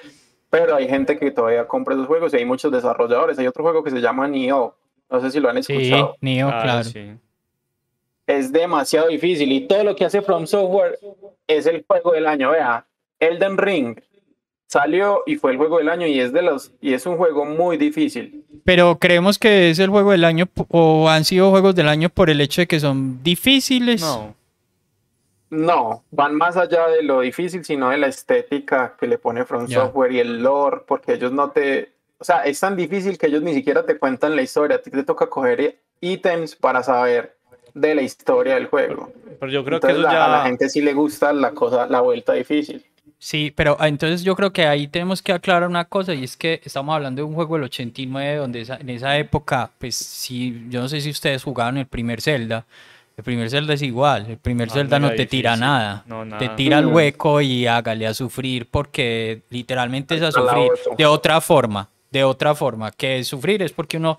[0.49, 3.39] Pero hay gente que todavía compra esos juegos y hay muchos desarrolladores.
[3.39, 4.73] Hay otro juego que se llama Nioh.
[5.09, 6.17] No sé si lo han Sí, escuchado.
[6.19, 6.83] Neo, Claro, claro.
[6.83, 7.11] sí.
[8.27, 10.97] es demasiado difícil y todo lo que hace From Software
[11.47, 12.51] es el juego del año.
[12.51, 12.85] Vea,
[13.19, 13.97] Elden Ring
[14.71, 17.43] salió y fue el juego del año y es de los y es un juego
[17.43, 18.45] muy difícil.
[18.63, 22.29] Pero creemos que es el juego del año o han sido juegos del año por
[22.29, 24.01] el hecho de que son difíciles.
[24.01, 24.33] No.
[25.49, 29.67] No, van más allá de lo difícil, sino de la estética que le pone From
[29.67, 29.81] Ya.
[29.81, 33.41] Software y el lore, porque ellos no te, o sea, es tan difícil que ellos
[33.41, 37.35] ni siquiera te cuentan la historia, a ti te toca coger ítems para saber
[37.73, 39.11] de la historia del juego.
[39.41, 40.25] Pero yo creo Entonces que eso ya.
[40.25, 42.85] a la gente sí le gusta la cosa, la vuelta difícil.
[43.23, 46.35] Sí, pero ah, entonces yo creo que ahí tenemos que aclarar una cosa y es
[46.35, 50.65] que estamos hablando de un juego del 89 donde esa- en esa época, pues sí,
[50.69, 52.65] yo no sé si ustedes jugaban el primer Zelda.
[53.15, 56.49] El primer Zelda es igual, el primer Ah, Zelda no te tira nada, No, te
[56.49, 56.93] tira al Mm.
[56.95, 62.55] hueco y hágale a sufrir porque literalmente es a sufrir de otra forma, de otra
[62.55, 64.17] forma, que sufrir es porque uno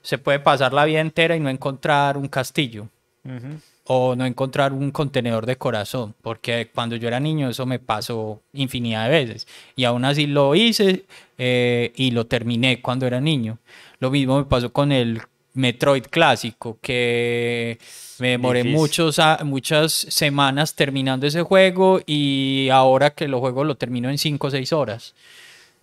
[0.00, 2.86] se puede pasar la vida entera y no encontrar un castillo
[3.24, 3.58] Ujú.
[3.86, 8.40] O no encontrar un contenedor de corazón, porque cuando yo era niño eso me pasó
[8.54, 11.04] infinidad de veces y aún así lo hice
[11.36, 13.58] eh, y lo terminé cuando era niño.
[13.98, 15.20] Lo mismo me pasó con el
[15.52, 17.78] Metroid clásico, que
[18.18, 23.76] me demoré muchos, a- muchas semanas terminando ese juego y ahora que lo juego lo
[23.76, 25.14] termino en 5 o 6 horas.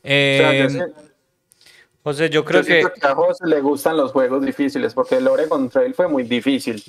[0.04, 0.86] O sea, yo Eh, sé-
[2.04, 2.84] José, yo creo yo que.
[3.00, 6.84] que a José le gustan los juegos difíciles, porque el Oregon Trail fue muy difícil.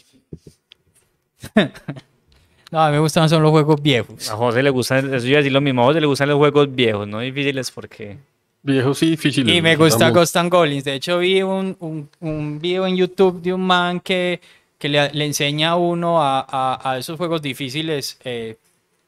[2.70, 4.30] no, a mí me gustan son los juegos viejos.
[4.30, 6.74] A José le gustan, iba a decir lo mismo, a José le gustan los juegos
[6.74, 8.18] viejos, no difíciles porque...
[8.64, 9.56] Viejos y difíciles.
[9.56, 10.10] Y me gusta.
[10.10, 10.84] Ghost and Goblins.
[10.84, 14.40] De hecho, vi un, un, un video en YouTube de un man que,
[14.78, 18.56] que le, le enseña a uno a, a- a esos juegos difíciles eh,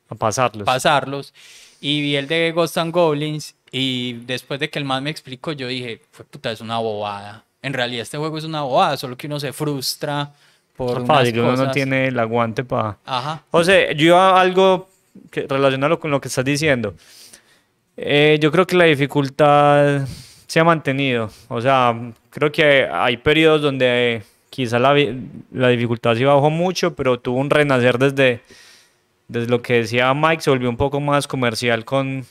[0.08, 0.64] A pasarlos.
[0.66, 1.32] pasarlos.
[1.80, 3.54] Y vi el de Ghost and Goblins.
[3.70, 7.44] Y después de que el man me explicó, yo dije, fue puta, es una bobada.
[7.62, 10.32] En realidad, este juego es una bobada, solo que uno se frustra
[10.76, 12.98] por unas fácil, uno no tiene el aguante para...
[13.04, 13.42] Ajá.
[13.50, 14.88] José, yo algo
[15.30, 16.94] que, relacionado con lo que estás diciendo.
[17.96, 20.06] Eh, yo creo que la dificultad
[20.46, 21.30] se ha mantenido.
[21.48, 21.94] O sea,
[22.30, 24.94] creo que hay periodos donde quizá la,
[25.52, 28.40] la dificultad sí bajó mucho, pero tuvo un renacer desde,
[29.28, 32.24] desde lo que decía Mike, se volvió un poco más comercial con,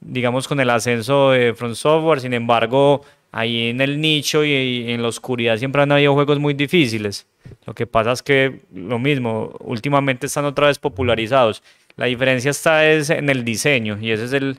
[0.00, 2.20] digamos, con el ascenso de Front Software.
[2.20, 6.38] Sin embargo, ahí en el nicho y, y en la oscuridad siempre han habido juegos
[6.38, 7.26] muy difíciles.
[7.66, 11.62] Lo que pasa es que lo mismo, últimamente están otra vez popularizados.
[11.96, 14.58] La diferencia está es en el diseño y ese es el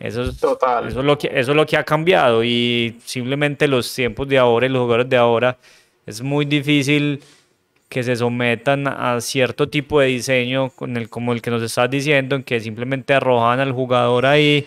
[0.00, 0.86] eso es, Total.
[0.86, 4.38] eso es lo que eso es lo que ha cambiado y simplemente los tiempos de
[4.38, 5.58] ahora y los jugadores de ahora
[6.06, 7.20] es muy difícil
[7.88, 11.90] que se sometan a cierto tipo de diseño con el, como el que nos estás
[11.90, 14.66] diciendo, en que simplemente arrojan al jugador ahí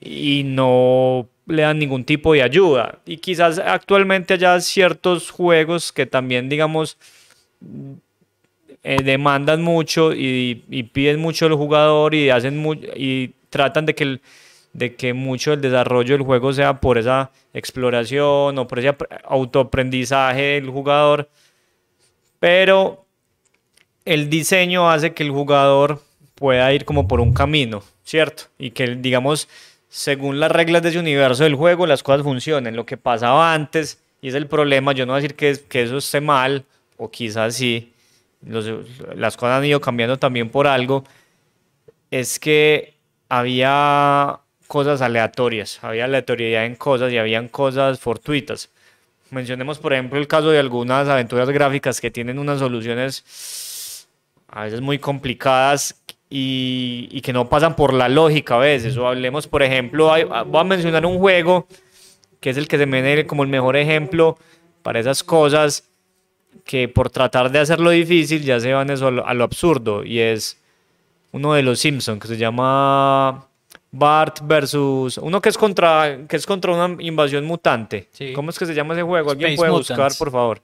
[0.00, 2.98] y no le dan ningún tipo de ayuda.
[3.06, 6.96] Y quizás actualmente haya ciertos juegos que también, digamos,
[8.84, 10.54] eh, demandan mucho y,
[10.92, 12.62] piden mucho del jugador y hacen
[12.96, 14.20] y tratan de que el-
[14.72, 19.02] de que mucho del desarrollo del juego sea por esa exploración o por ese ap-
[19.24, 21.28] autoaprendizaje del jugador,
[22.40, 23.04] pero
[24.04, 26.02] el diseño hace que el jugador
[26.34, 28.44] pueda ir como por un camino, ¿cierto?
[28.58, 29.48] Y que, digamos,
[29.94, 32.74] según las reglas de ese universo del juego, las cosas funcionen.
[32.74, 35.82] Lo que pasaba antes, y es el problema, yo no voy a decir que, que
[35.82, 36.64] eso esté mal,
[36.96, 37.92] o quizás sí,
[38.46, 41.04] los- las cosas han ido cambiando también por algo,
[42.10, 42.94] es que
[43.28, 48.70] había cosas aleatorias, había aleatoriedad en cosas y habían cosas fortuitas.
[49.30, 54.06] Mencionemos, por ejemplo, el caso de algunas aventuras gráficas que tienen unas soluciones
[54.48, 55.94] a veces muy complicadas
[56.34, 58.96] y, y que no pasan por la lógica a veces.
[58.96, 61.66] O hablemos, por ejemplo, hay- voy a mencionar un juego
[62.40, 64.38] que es el que se me viene como el mejor ejemplo
[64.82, 65.88] para esas cosas
[66.64, 70.04] que por tratar de hacerlo difícil ya se van eso a lo, a lo absurdo
[70.04, 70.58] y es
[71.32, 73.46] uno de los Simpsons que se llama
[73.90, 78.08] Bart versus uno que es contra que es contra una invasión mutante.
[78.12, 78.32] Sí.
[78.32, 79.30] ¿Cómo es que se llama ese juego?
[79.30, 79.88] ¿Alguien Space puede Mutants.
[79.90, 80.60] buscar, por favor?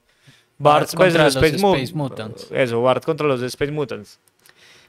[0.57, 2.47] Bart Bart, contra los Space, Space Mutants.
[2.51, 4.19] Eso, Bart contra los Space Mutants.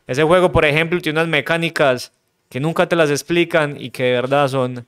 [0.07, 2.13] Ese juego, por ejemplo, tiene unas mecánicas
[2.49, 4.87] que nunca te las explican y que de verdad son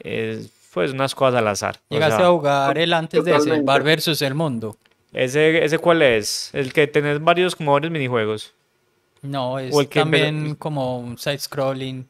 [0.00, 1.78] eh, pues unas cosas al azar.
[1.88, 3.64] O Llegaste sea, a jugar el antes de ese, Totalmente.
[3.66, 4.76] Bar versus el mundo.
[5.12, 6.50] ese, ¿Ese cuál es?
[6.52, 8.52] El que tenés varios como varios minijuegos.
[9.22, 12.06] No, es O el que también como un side scrolling.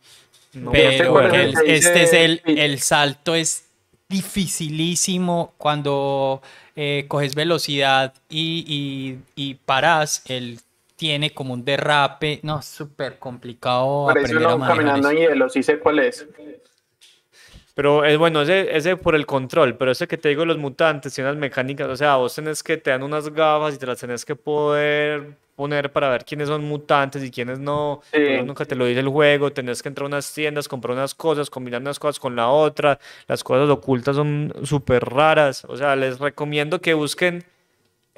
[0.55, 3.65] No, ¿este pero el- el este es el, el salto es
[4.09, 6.41] dificilísimo cuando
[6.77, 9.19] eh, coges velocidad y, y,
[9.51, 10.61] y paras, él
[10.97, 15.19] tiene como un derrape, no, es súper complicado a uno manejar caminando eso.
[15.19, 16.27] en hielo, sí sé cuál es.
[17.75, 21.15] Pero es bueno, ese, ese por el control, pero ese que te digo, los mutantes,
[21.15, 24.01] tienen unas mecánicas, o sea, vos tenés que te dan unas gafas y te las
[24.01, 28.01] tenés que poder poner para ver quiénes son mutantes y quiénes no.
[28.13, 28.23] Sí.
[28.23, 31.15] Eso nunca te lo dice el juego, tenés que entrar a unas tiendas, comprar unas
[31.15, 35.97] cosas, combinar unas cosas con la otra, las cosas ocultas son súper raras, o sea,
[35.97, 37.45] les recomiendo que busquen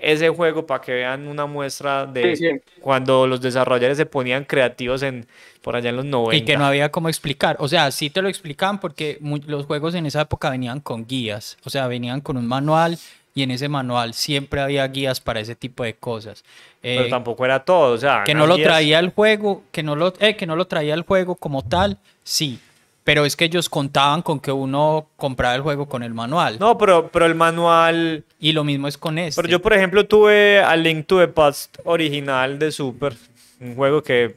[0.00, 2.60] ese juego para que vean una muestra de Sí, sí.
[2.80, 5.26] cuando los desarrolladores se ponían creativos en
[5.62, 6.36] por allá en los 90.
[6.36, 7.56] Y que no había cómo explicar.
[7.58, 11.58] O sea, sí te lo explicaban porque los juegos en esa época venían con guías.
[11.64, 12.96] O sea, venían con un manual
[13.34, 16.44] y en ese manual siempre había guías para ese tipo de cosas.
[16.80, 19.82] Pero Eh, tampoco era todo, o sea, que no lo guías- traía el juego, que
[19.82, 22.58] no lo, eh, que no lo traía el juego como tal, sí.
[23.04, 26.58] Pero es que ellos contaban con que uno compraba el juego con el manual.
[26.60, 28.24] No, pero, pero el manual.
[28.40, 29.40] Y lo mismo es con este.
[29.42, 33.14] Pero yo, por ejemplo, tuve a Link to the Past original de Super,
[33.60, 34.36] un juego que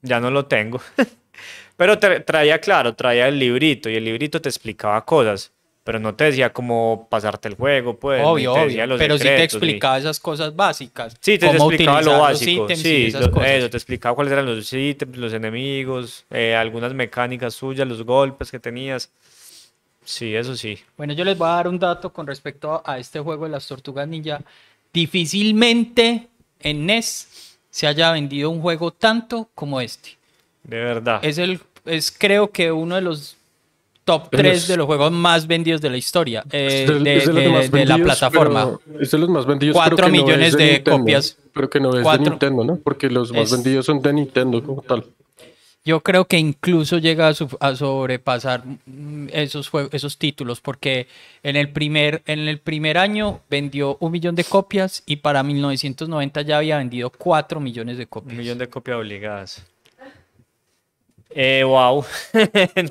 [0.00, 0.80] ya no lo tengo.
[1.76, 5.52] pero tra- traía, claro, traía el librito y el librito te explicaba cosas,
[5.84, 8.22] pero no te decía cómo pasarte el juego, pues.
[8.24, 8.86] obvio, te decía obvio.
[8.86, 11.14] los Pero sí te explicaba esas cosas básicas.
[11.20, 12.68] Sí, te, te cómo explicaba lo básico.
[12.74, 13.50] Sí, esas lo- cosas.
[13.50, 18.50] eso, te explicaba cuáles eran los ítems, los enemigos, eh, algunas mecánicas suyas, los golpes
[18.50, 19.10] que tenías.
[20.04, 20.78] Sí, eso sí.
[20.96, 23.66] Bueno, yo les voy a dar un dato con respecto a este juego de las
[23.66, 24.40] tortugas ninja.
[24.92, 26.28] Difícilmente
[26.60, 30.16] en NES se haya vendido un juego tanto como este.
[30.64, 31.20] De verdad.
[31.22, 33.36] Es el, es creo que uno de los
[34.04, 36.98] top De 3 los- de los juegos más vendidos de la historia eh, Es de-
[37.00, 38.78] de, es de los de- más de la plataforma.
[38.84, 39.74] pero- Es de los más vendidos.
[39.76, 41.36] Cuatro pero que no millones es de Nintendo, copias.
[41.54, 42.76] Pero que no es Cuatro- de Nintendo, ¿no?
[42.78, 45.04] Porque los más Es- vendidos son de Nintendo como tal.
[45.84, 51.08] Yo creo que incluso llega a, su- a sobrepasar mm, esos, jue- esos títulos, porque
[51.42, 56.42] en el, primer, en el primer año vendió un millón de copias y para 1990
[56.42, 58.36] ya había vendido 4 millones de Un copias.
[58.36, 59.66] millón de copias obligadas.
[61.34, 62.04] Eh, wow.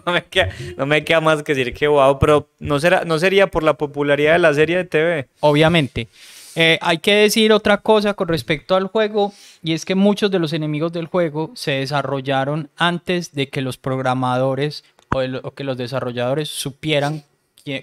[0.06, 3.19] no, me queda, no me queda más que decir que wow, pero no, será, no
[3.19, 5.27] sería por la popularidad de la serie de TV.
[5.41, 6.08] Obviamente.
[6.55, 9.31] Eh, hay que decir otra cosa con respecto al juego,
[9.63, 13.77] y es que muchos de los enemigos del juego se desarrollaron antes de que los
[13.77, 14.83] programadores
[15.13, 17.23] o, el- o que los desarrolladores supieran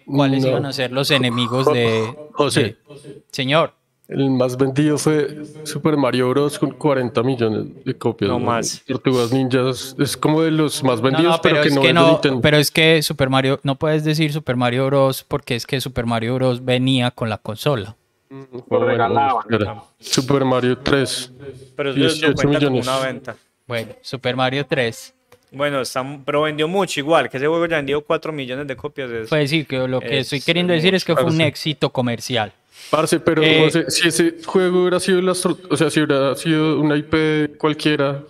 [0.07, 0.48] cuáles No.
[0.50, 2.14] iban a ser los enemigos de...
[2.33, 2.62] José.
[2.62, 3.72] de- Señor.
[4.09, 6.59] El más vendido fue Super Mario Bros.
[6.59, 8.31] con 40 millones de copias.
[8.31, 8.83] No más.
[8.87, 11.94] Tortugas Ninjas es como de los más vendidos, no, pero, que es no que es
[11.94, 12.40] de no, Nintendo.
[12.40, 15.24] pero es que Super Mario, no puedes decir Super Mario Bros.
[15.28, 16.64] porque es que Super Mario Bros.
[16.64, 17.96] venía con la consola.
[18.31, 19.43] Mm, Lo bueno, regalaban.
[19.51, 19.83] espera.
[19.99, 21.33] Super Mario 3.
[21.77, 22.87] Pero eso no 18 cuenta como millones.
[22.87, 23.37] una venta.
[23.67, 25.14] Bueno, Super Mario 3.
[25.51, 29.11] Bueno, está, pero vendió mucho igual, que ese juego ya vendió 4 millones de copias.
[29.11, 31.88] Es, Pues sí, que lo que Es estoy queriendo decir es que fue un éxito
[31.91, 32.53] comercial.
[32.91, 36.01] Parce, pero Eh, no sé, si ese juego hubiera sido las, tor- o sea, si
[36.01, 38.23] hubiera sido una IP cualquiera,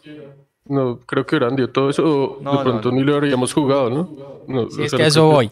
[0.67, 2.97] no creo que hubieran dio todo eso, o No, de no, pronto no.
[2.97, 4.09] ni lo habríamos jugado, ¿no?
[4.47, 5.51] no Si es que a no eso voy.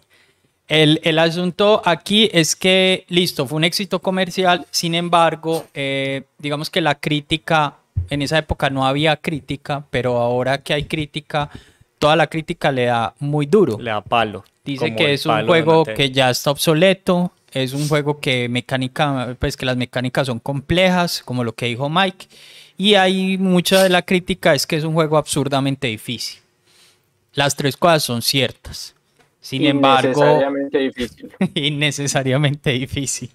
[0.69, 6.71] El, el asunto aquí es que, listo, fue un éxito comercial, sin embargo, eh, digamos
[6.71, 7.77] que la crítica,
[8.11, 11.51] en esa época no había crítica, pero ahora que hay crítica,
[11.99, 13.79] toda la crítica le da muy duro.
[13.79, 14.45] le da palo.
[14.65, 19.57] Dice que es un juego que ya está obsoleto, es un juego que mecánica, pues
[19.57, 22.27] que las mecánicas son complejas, como lo que dijo Mike,
[22.77, 26.41] y hay mucha de la crítica es que es un juego absurdamente difícil.
[27.35, 28.96] Las tres cosas son ciertas.
[29.47, 31.31] Sin embargo, Innecesariamente difícil.
[31.55, 33.31] innecesariamente difícil.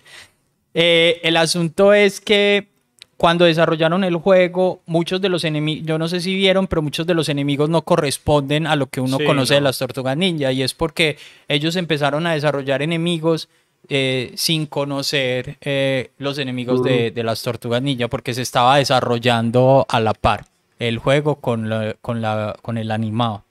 [0.73, 2.67] Eh, el asunto es que
[3.15, 7.07] cuando desarrollaron el juego, muchos de los enemigos, yo no sé si vieron, pero muchos
[7.07, 10.51] de los enemigos no corresponden a lo que uno Sí, conoce de las tortugas ninja,
[10.51, 13.47] y es porque ellos empezaron a desarrollar enemigos
[13.87, 19.85] eh, sin conocer eh, los enemigos de, de las tortugas ninja, porque se estaba desarrollando
[19.87, 20.45] a la par
[20.79, 23.43] el juego con, la- con, la, con el animado.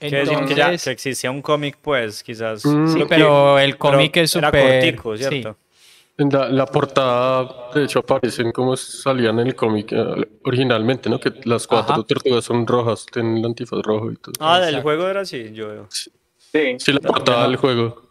[0.00, 2.64] Decir que ya Entonces- que existía un cómic, pues quizás.
[2.64, 2.88] Mm.
[2.88, 5.24] Sí, que- pero el pero cómic es Era súper- cortico, sí.
[5.24, 5.56] ¿cierto?
[6.18, 11.20] En la, la portada, de hecho, aparecen como salían en el cómic eh, originalmente, ¿no?
[11.20, 12.02] Que las cuatro Ajá.
[12.04, 14.32] tortugas son rojas, tienen el antifaz rojo y todo.
[14.40, 15.86] Ah, del juego era así, yo veo.
[15.90, 16.10] Sí.
[16.78, 18.08] Sí, la portada del juego.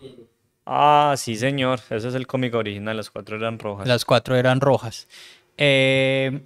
[0.67, 1.79] Ah, sí, señor.
[1.89, 3.87] Ese es el cómic original, las cuatro eran rojas.
[3.87, 5.07] Las cuatro eran rojas.
[5.57, 6.41] Eh,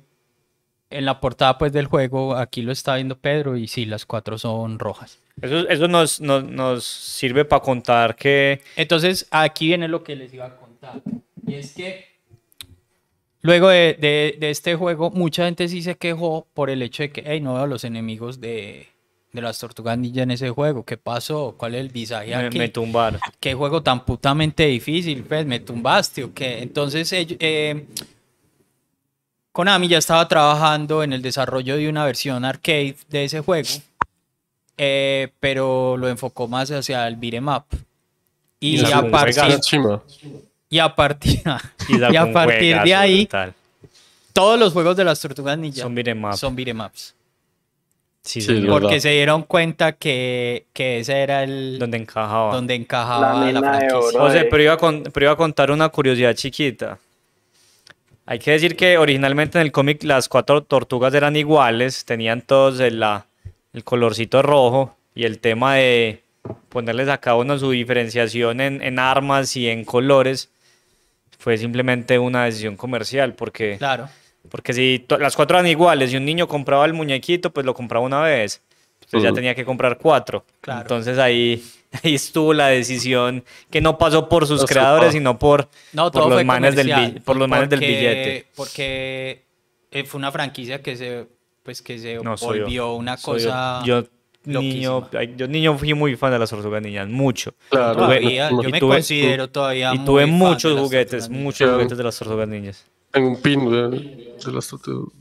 [0.91, 4.37] en la portada pues del juego, aquí lo está viendo Pedro y sí, las cuatro
[4.37, 5.19] son rojas.
[5.41, 10.33] Eso, eso nos, nos, nos sirve para contar que Entonces, aquí viene lo que les
[10.33, 11.01] iba a contar.
[11.47, 12.05] Y es que
[13.41, 17.11] luego de, de- de este juego, mucha gente sí se quejó por el hecho de
[17.11, 18.87] que, hey, no veo a los enemigos de,
[19.31, 20.83] de las tortugas ninja en ese juego.
[20.83, 21.55] ¿Qué pasó?
[21.57, 22.57] ¿Cuál es el visaje me, aquí?
[22.57, 23.19] me tumbaron.
[23.39, 26.59] qué juego tan putamente difícil, pues me tumbaste o qué.
[26.61, 27.85] Entonces, eh,
[29.51, 33.67] Konami ya estaba trabajando en el desarrollo de una versión arcade de ese juego.
[34.81, 37.65] Eh, pero lo enfocó más hacia el beat'em up.
[38.61, 39.43] Y, Y a partir,
[40.69, 41.41] y a partir,
[41.89, 43.29] Y, y a partir de ahí,
[44.33, 46.33] todos los juegos de las tortugas ninja Son beat'em up.
[46.37, 47.13] son beat'em ups.
[48.21, 48.61] Sí, Sí, señor.
[48.63, 48.79] verdad.
[48.81, 52.53] Porque se dieron cuenta que, que ese era el donde encajaba.
[52.53, 53.97] donde encajaba la, franquicia.
[53.97, 54.19] oro.
[54.19, 56.99] José, de- pero iba, con- pero iba a contar una curiosidad chiquita.
[58.25, 62.79] Hay que decir que originalmente en el cómic las cuatro tortugas eran iguales, tenían todos
[62.93, 63.25] la-
[63.73, 66.23] el colorcito rojo y el tema de
[66.69, 70.49] ponerles a cada uno su diferenciación en, en armas y en colores
[71.37, 74.09] fue simplemente una decisión comercial porque, Claro.
[74.49, 78.05] porque si las cuatro eran iguales y un niño compraba el muñequito, pues lo compraba
[78.05, 78.61] una vez.
[79.01, 79.35] Entonces ya Ujú.
[79.35, 80.45] tenía que comprar cuatro.
[80.61, 80.81] Claro.
[80.81, 81.63] Entonces ahí,
[82.03, 86.29] ahí estuvo la decisión que no pasó por sus creadores, sino por, No, por todo
[86.29, 88.47] los fue manes del, por los manes del porque- billete.
[88.55, 89.43] Porque
[89.91, 91.27] eh, fue una franquicia que se,
[91.69, 92.63] pues, que se No, soy yo.
[92.63, 94.03] volvió una yo- cosa yo,
[94.43, 95.07] niño,
[95.37, 97.53] yo niño fui muy fan de las tortugas niñas, mucho.
[97.69, 97.95] Claro.
[97.95, 101.73] Todavía, yo me tuve- considero todavía y tuve muchos juguetes, muchos Claro.
[101.73, 102.85] juguetes de las tortugas niñas.
[103.11, 105.13] Tengo un pin de, de las tortugas.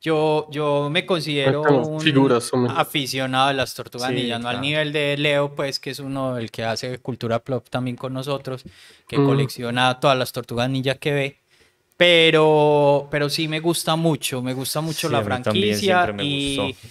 [0.00, 4.92] Yo, yo me considero un figuras, aficionado de las tortugas Sí, ninja, no al nivel
[4.92, 8.64] de Leo, pues que es uno el que hace cultura plop también con nosotros,
[9.06, 9.26] que Mm.
[9.26, 11.41] colecciona todas las tortugas ninja que ve.
[12.02, 16.88] Pero, pero sí me gusta mucho, me gusta mucho Sí, la también franquicia y gustó.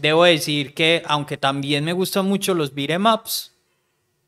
[0.00, 3.50] debo decir que aunque también me gustan mucho los beat'em ups,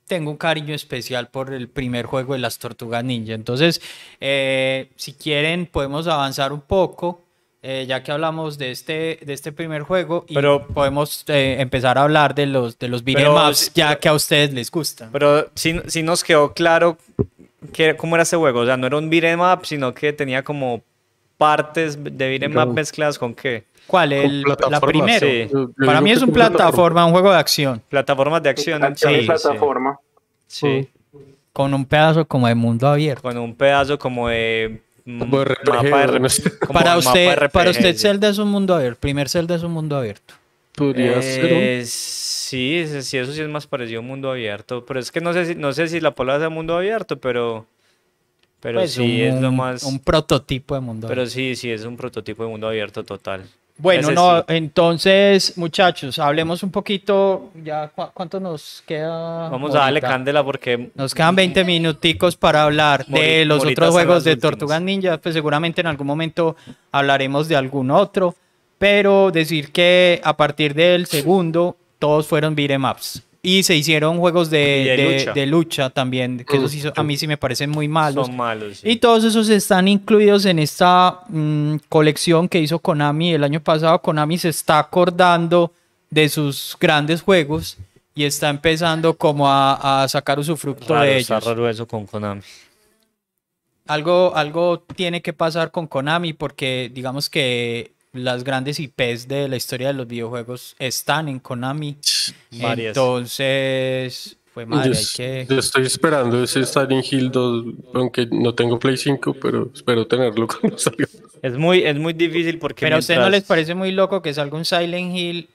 [0.08, 3.34] tengo un cariño especial por el primer juego de las Tortugas Ninja.
[3.34, 3.80] Entonces,
[4.20, 7.22] eh, si quieren, podemos avanzar un poco,
[7.62, 11.98] eh, ya que hablamos de este, de este primer juego, y Pero- podemos eh, empezar
[11.98, 15.10] a hablar de los, de los beat'em ups, ya que a ustedes les gustan.
[15.12, 16.98] Pero sí, sí nos quedó claro
[17.96, 18.60] cómo era ese juego.
[18.60, 20.82] O sea, no era un beat'em up, sino que tenía como
[21.38, 23.64] partes de beat'em up mezcladas con qué?
[23.86, 24.12] ¿Cuál?
[24.12, 24.80] El, la.
[25.20, 25.48] Sí.
[25.52, 28.82] Yo Para mí es un plataforma, un juego de acción, Plataformas de acción.
[28.82, 29.98] Acción sí, plataforma.
[30.48, 31.18] Sí, sí.
[31.52, 33.22] con un pedazo como de mundo abierto.
[33.22, 34.80] Con un pedazo como de...
[35.04, 36.58] mm, Como de RPG, mapa de no sé.
[36.58, 37.98] como Para mapa usted, RPG, para usted sí.
[38.00, 38.98] Zelda es un mundo abierto.
[39.00, 40.34] Primer Zelda es un mundo abierto.
[40.74, 41.44] Podría ser.
[41.52, 41.60] un-
[42.48, 44.84] sí, sí, eso sí es más parecido a un mundo abierto.
[44.86, 47.66] Pero es que no sé si, no sé si la palabra sea mundo abierto, pero,
[48.60, 49.82] pero Pues sí es lo más.
[49.82, 51.34] Un prototipo de mundo Pero abierto.
[51.34, 53.44] sí, sí es un prototipo de mundo abierto total.
[53.78, 54.44] Bueno, Ese no, sí.
[54.48, 57.50] entonces, muchachos, hablemos un poquito.
[57.62, 59.50] Ya, ¿cu- ¿cuánto nos queda?
[59.50, 64.24] Vamos a darle candela porque Nos quedan 20 minuticos para hablar de los otros juegos
[64.24, 64.50] de últimas.
[64.52, 65.18] Tortugas Ninja.
[65.18, 66.56] Pues seguramente en algún momento
[66.90, 68.34] hablaremos de algún otro.
[68.78, 71.76] Pero decir que a partir del segundo,
[72.06, 73.20] todos fueron beat'em ups.
[73.42, 75.32] Y se hicieron juegos de, Y de de- lucha.
[75.32, 78.26] de lucha también, que esos a mí sí me parecen muy malos.
[78.26, 78.78] son malos.
[78.78, 78.90] sí.
[78.90, 84.00] Y todos esos están incluidos en esta mm, colección que hizo Konami el año pasado.
[84.00, 85.72] Konami se está acordando
[86.10, 87.76] de sus grandes juegos
[88.14, 91.46] y está empezando como a, a sacar usufructo Raro, de está ellos.
[91.46, 92.40] raro eso con Konami.
[93.86, 99.56] Algo, algo tiene que pasar con Konami porque digamos que las grandes IPs de la
[99.56, 101.96] historia de los videojuegos están en Konami.
[102.60, 102.96] Varias.
[102.96, 105.46] Entonces, fue madre, yo, hay que...
[105.48, 107.64] yo estoy esperando ese Silent Hill 2,
[107.94, 111.06] aunque no tengo Play 5, pero espero tenerlo cuando salga.
[111.42, 112.80] Es muy, es muy difícil porque.
[112.84, 115.48] Pero a usted no les parece muy loco que salga un Silent Hill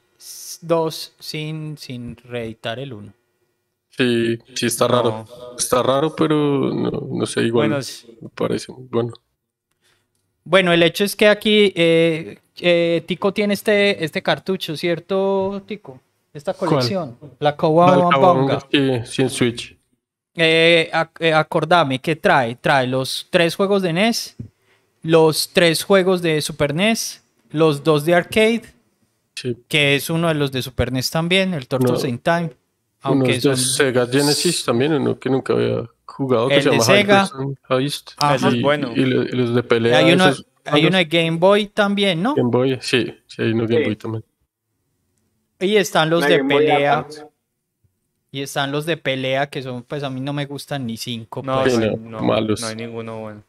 [0.61, 3.13] 2 sin, sin reeditar el 1.
[3.97, 4.93] Sí, sí está No.
[4.93, 5.25] raro.
[5.57, 7.85] Está raro, pero no, no sé, igual Bueno,
[8.21, 9.13] me parece muy bueno.
[10.43, 15.99] Bueno, el hecho es que aquí eh, eh, Tico tiene este, este cartucho, ¿cierto, Tico?
[16.33, 18.17] Esta colección, la Kawabonga.
[18.17, 18.59] Valkabonga,
[19.05, 19.75] sí, en Switch.
[20.35, 22.55] Eh, ac- eh, acordame, ¿qué trae?
[22.55, 24.37] Trae los tres juegos de NES,
[25.01, 28.61] los tres juegos de Super NES, los dos de arcade,
[29.35, 29.57] Sí.
[29.67, 32.09] que es uno de los de Super NES también, el Turtles No.
[32.09, 32.51] in Time.
[33.01, 33.57] Aunque Unos de son...
[33.57, 37.23] Sega Genesis también, uno que nunca había jugado, que El se de llama Sega.
[37.25, 38.11] Hyperson Heist.
[38.17, 38.35] Ajá.
[38.35, 38.91] Ese es Y- bueno.
[38.95, 39.97] Y, y los de pelea.
[39.97, 42.35] Hay uno, esos hay uno de Game Boy también, ¿no?
[42.35, 43.85] Game Boy, sí, sí, hay uno Game Sí.
[43.85, 44.23] Boy también.
[45.59, 47.05] Y están los de Game pelea.
[48.31, 51.41] Y están los de pelea que son, pues a mí no me gustan ni cinco.
[51.43, 51.77] No, pues.
[51.77, 52.61] No, no, malos.
[52.61, 53.43] no hay ninguno bueno.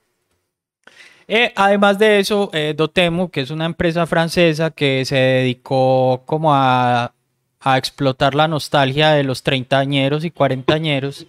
[1.28, 6.52] Eh, además de eso, eh, Dotemu, que es una empresa francesa que se dedicó como
[6.52, 7.14] a,
[7.60, 11.26] a explotar la nostalgia de los treintañeros y cuarentañeros,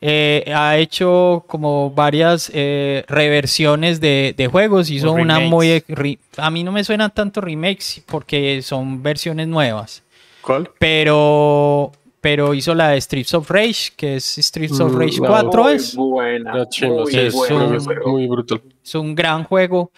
[0.00, 4.90] eh, ha hecho como varias eh, reversiones de, de juegos.
[4.90, 5.50] Hizo O una remakes.
[5.50, 5.84] muy...
[5.88, 10.02] re- a mí no me suenan tanto remakes porque son versiones nuevas.
[10.42, 10.68] ¿Cuál?
[10.78, 15.26] Pero, pero hizo la de Streets of Rage, que es Streets of Mm, Rage no.
[15.28, 15.62] 4.
[15.64, 16.52] Muy es, buena.
[16.52, 18.60] Muy es buena, muy brutal.
[18.84, 19.90] es un gran juego.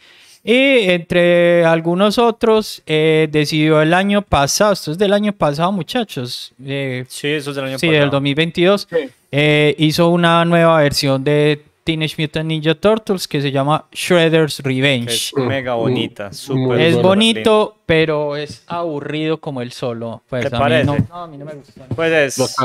[0.48, 6.52] Y entre algunos otros, eh, decidió el año pasado, esto es del año pasado, muchachos.
[6.64, 8.00] eh, Sí, eso es del año sí, pasado.
[8.02, 8.86] del 2022.
[8.88, 8.96] Sí.
[9.32, 14.68] eh, hizo una nueva versión de Teenage Mutant Ninja Turtles que se llama Shredder's Que
[14.68, 15.12] Revenge.
[15.14, 20.22] es mega bonita, súper Es bonito, pero es aburrido como el solo.
[20.28, 20.84] Pues ¿Te a mí parece?
[20.86, 21.86] no, no, a mí no me gusta.
[21.94, 22.56] Pues es,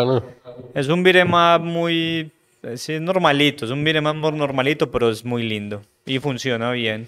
[0.76, 1.04] es un
[1.34, 2.30] up muy...
[2.76, 5.82] Sí, es normalito, es un muy normalito, pero es muy lindo.
[6.06, 7.08] Y funciona bien.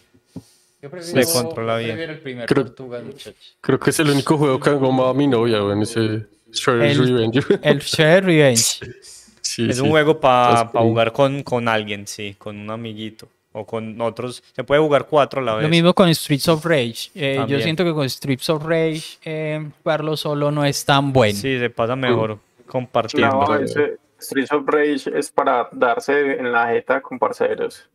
[0.92, 1.98] Yo Se controla bien.
[2.00, 3.56] el primer Creo- Tortugas, muchachos.
[3.62, 7.08] Creo que es el único juego que hago a mi novia, weón, ese Shredder's El-
[7.16, 7.40] Revenge.
[7.62, 8.80] El Shredder's Revenge.
[9.46, 9.82] Sí, es sí.
[9.84, 13.28] un juego para Entonces, jugar con, con alguien, sí, con un amiguito.
[13.52, 14.42] O con otros.
[14.56, 15.64] Se puede jugar cuatro a la vez.
[15.64, 17.12] Lo mismo con Streets of Rage.
[17.14, 21.38] Eh, yo siento que con Streets of Rage eh, jugarlo solo no es tan bueno.
[21.38, 23.46] Sí, se pasa mejor compartiendo.
[23.46, 27.88] No, ese Streets of Rage es para darse en la jeta con parceros.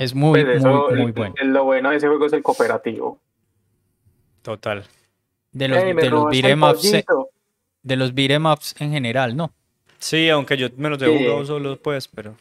[0.00, 1.34] Es muy, Pues muy, eso, muy el- bueno.
[1.36, 3.18] el- lo bueno de ese juego es el cooperativo.
[4.40, 4.82] Total.
[5.52, 7.28] De los, Ey, me de los robaste el beat'em ups, pollito.
[7.82, 9.52] de los beat'em ups en general, ¿no?
[9.98, 11.18] Sí, aunque yo me los he Sí.
[11.18, 12.34] jugado solo, pues, pero.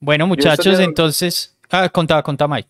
[0.00, 1.54] Bueno, muchachos, entonces.
[1.70, 2.68] Ah, contá, contá, Mike.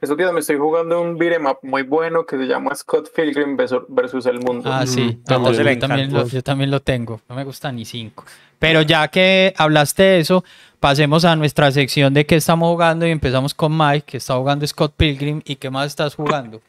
[0.00, 3.56] Esos días me estoy jugando un beat'em up muy bueno que se llama Scott Pilgrim
[3.56, 4.70] versus- el mundo.
[4.72, 5.18] Ah, sí.
[5.28, 6.34] a yo, José le yo también lo, encantó.
[6.36, 7.20] yo también lo tengo.
[7.28, 8.24] No me gusta ni cinco.
[8.58, 10.44] Pero ya que hablaste de eso,
[10.80, 14.66] pasemos a nuestra sección de qué estamos jugando y empezamos con Mike, que está jugando
[14.66, 15.42] Scott Pilgrim.
[15.44, 16.60] ¿Y qué más estás jugando?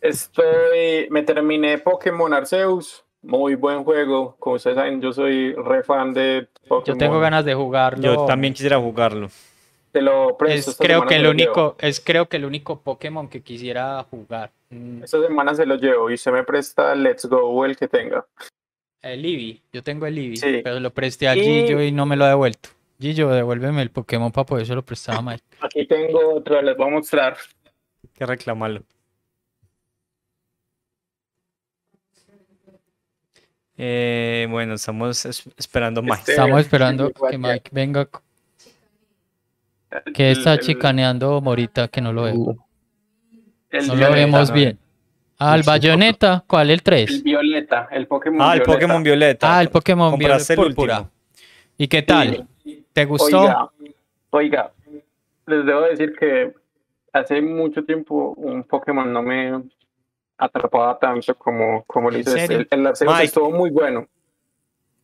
[0.00, 3.02] Estoy, me terminé Pokémon Arceus.
[3.22, 4.36] Muy buen juego.
[4.38, 6.84] Como ustedes saben, yo soy re fan de Pokémon.
[6.84, 8.02] Yo tengo ganas de jugarlo.
[8.02, 9.28] Yo también quisiera jugarlo.
[9.96, 10.72] Te lo presto.
[10.72, 14.52] Es creo que el lo único, es creo que el único Pokémon que quisiera jugar.
[14.68, 15.04] Mm.
[15.04, 18.26] Esta semana se lo llevo y se me presta Let's Go el que tenga.
[19.00, 20.60] El Eevee, yo tengo el Eevee, Sí.
[20.62, 22.68] pero lo presté a Y- Gillo y no me lo ha devuelto.
[23.00, 25.44] Gillo, devuélveme el Pokémon para poder se lo prestaba a Mike.
[25.62, 27.38] Aquí tengo otro, les voy a mostrar.
[28.04, 28.82] Hay que reclamarlo.
[33.78, 36.20] Eh, bueno, estamos es- esperando más.
[36.20, 38.08] Este- Estamos esperando que- Mike venga.
[40.14, 42.56] Que está El- el- chicaneando Morita, que no lo veo.
[43.70, 44.54] el No lo violeta, vemos ¿no?
[44.54, 44.78] bien.
[45.38, 46.68] Ah, el Bayonetta, ¿cuál?
[46.68, 47.22] El El 3.
[47.22, 48.72] violeta, el Pokémon Ah, el violeta.
[48.72, 49.56] Pokémon Violeta.
[49.56, 51.10] Ah, el Pokémon Compraste el Violet Púrpura.
[51.76, 52.48] ¿Y qué tal?
[52.92, 53.40] ¿Te gustó?
[53.42, 53.70] Oiga,
[54.30, 54.72] oiga,
[55.46, 56.54] les debo decir que
[57.12, 59.62] hace mucho tiempo un Pokémon no me
[60.38, 62.54] atrapaba tanto como, como lo ¿En hizo este.
[62.54, 63.24] El, el Mike.
[63.24, 64.06] estuvo muy bueno.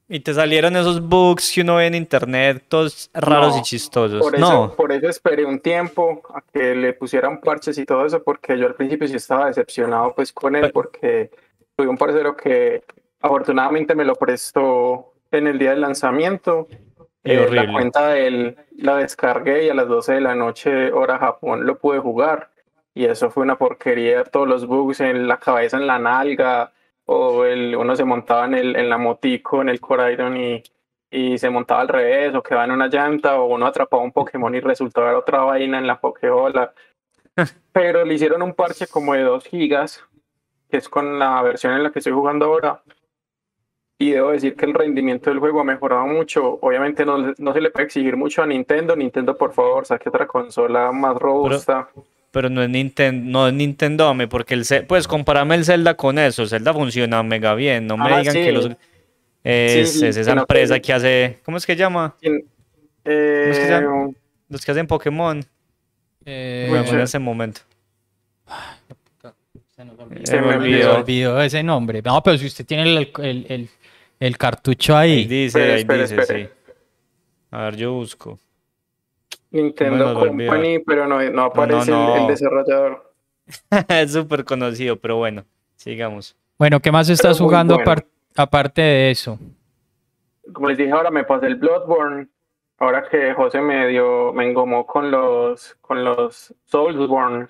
[0.08, 4.20] Y te salieron esos bugs que uno ve en internet, todos raros No, y chistosos.
[4.20, 8.04] Por eso, no, por eso esperé un tiempo a que le pusieran parches y todo
[8.04, 11.30] eso, porque yo al principio sí estaba decepcionado pues con él, porque
[11.76, 12.82] tuve un parcero que
[13.20, 16.68] afortunadamente me lo prestó en el día del lanzamiento.
[17.24, 17.66] Eh, horrible.
[17.66, 21.64] la cuenta de él la descargué y a las 12 de la noche, hora Japón,
[21.64, 22.50] lo pude jugar.
[22.94, 26.72] Y eso fue una porquería, todos los bugs en la cabeza, en la nalga,
[27.06, 30.62] o el, uno se montaba en, el, en la motico, en el Coraidon y,
[31.10, 34.54] y se montaba al revés, o quedaba en una llanta, o uno atrapaba un Pokémon
[34.54, 36.72] y resultaba ver otra vaina en la Pokébola.
[37.72, 40.02] Pero le hicieron un parche como de 2 gigas,
[40.70, 42.82] que es con la versión en la que estoy jugando ahora.
[43.98, 46.58] Y debo decir que el rendimiento del juego ha mejorado mucho.
[46.60, 48.96] Obviamente no, no se le puede exigir mucho a Nintendo.
[48.96, 51.88] Nintendo, por favor, saque otra consola más robusta.
[51.94, 52.06] pero
[52.50, 56.72] no es Nintendo, no es Nintendo, porque el pues comparame el Zelda con eso, Zelda
[56.72, 58.42] funciona mega bien, no me Ah, digan sí.
[58.42, 58.68] que los
[59.44, 62.16] es, Sí, sí, es esa empresa que hace, ¿cómo es que llama?
[63.04, 64.10] Eh, es que se llama?
[64.48, 65.44] Los que hacen Pokémon.
[66.24, 67.60] Eh, en ese momento.
[69.74, 70.96] se nos Eh, Se me me olvidó.
[70.98, 72.00] olvidó ese nombre.
[72.02, 73.68] No, pero si usted tiene el, el, el-
[74.20, 75.24] el cartucho Ahí ahí.
[75.24, 76.44] dice, Espere, ahí espere, dice, espere.
[76.44, 76.50] sí.
[77.50, 78.38] A ver, yo busco.
[79.52, 80.14] Nintendo.
[80.18, 82.16] Company, pero no, no aparece el- no.
[82.16, 83.12] El, desarrollador.
[83.88, 85.44] es súper conocido, pero bueno,
[85.76, 86.36] sigamos.
[86.58, 88.02] Bueno, ¿qué más estás jugando bueno.
[88.36, 89.38] aparte de eso?
[90.52, 92.28] Como les dije, ahora me pasé el Bloodborne.
[92.78, 97.46] Ahora que José me dio, me engomó con los, con los Soulsborne.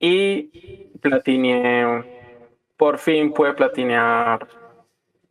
[0.00, 2.38] Y platineé,
[2.76, 4.46] por fin pude platinear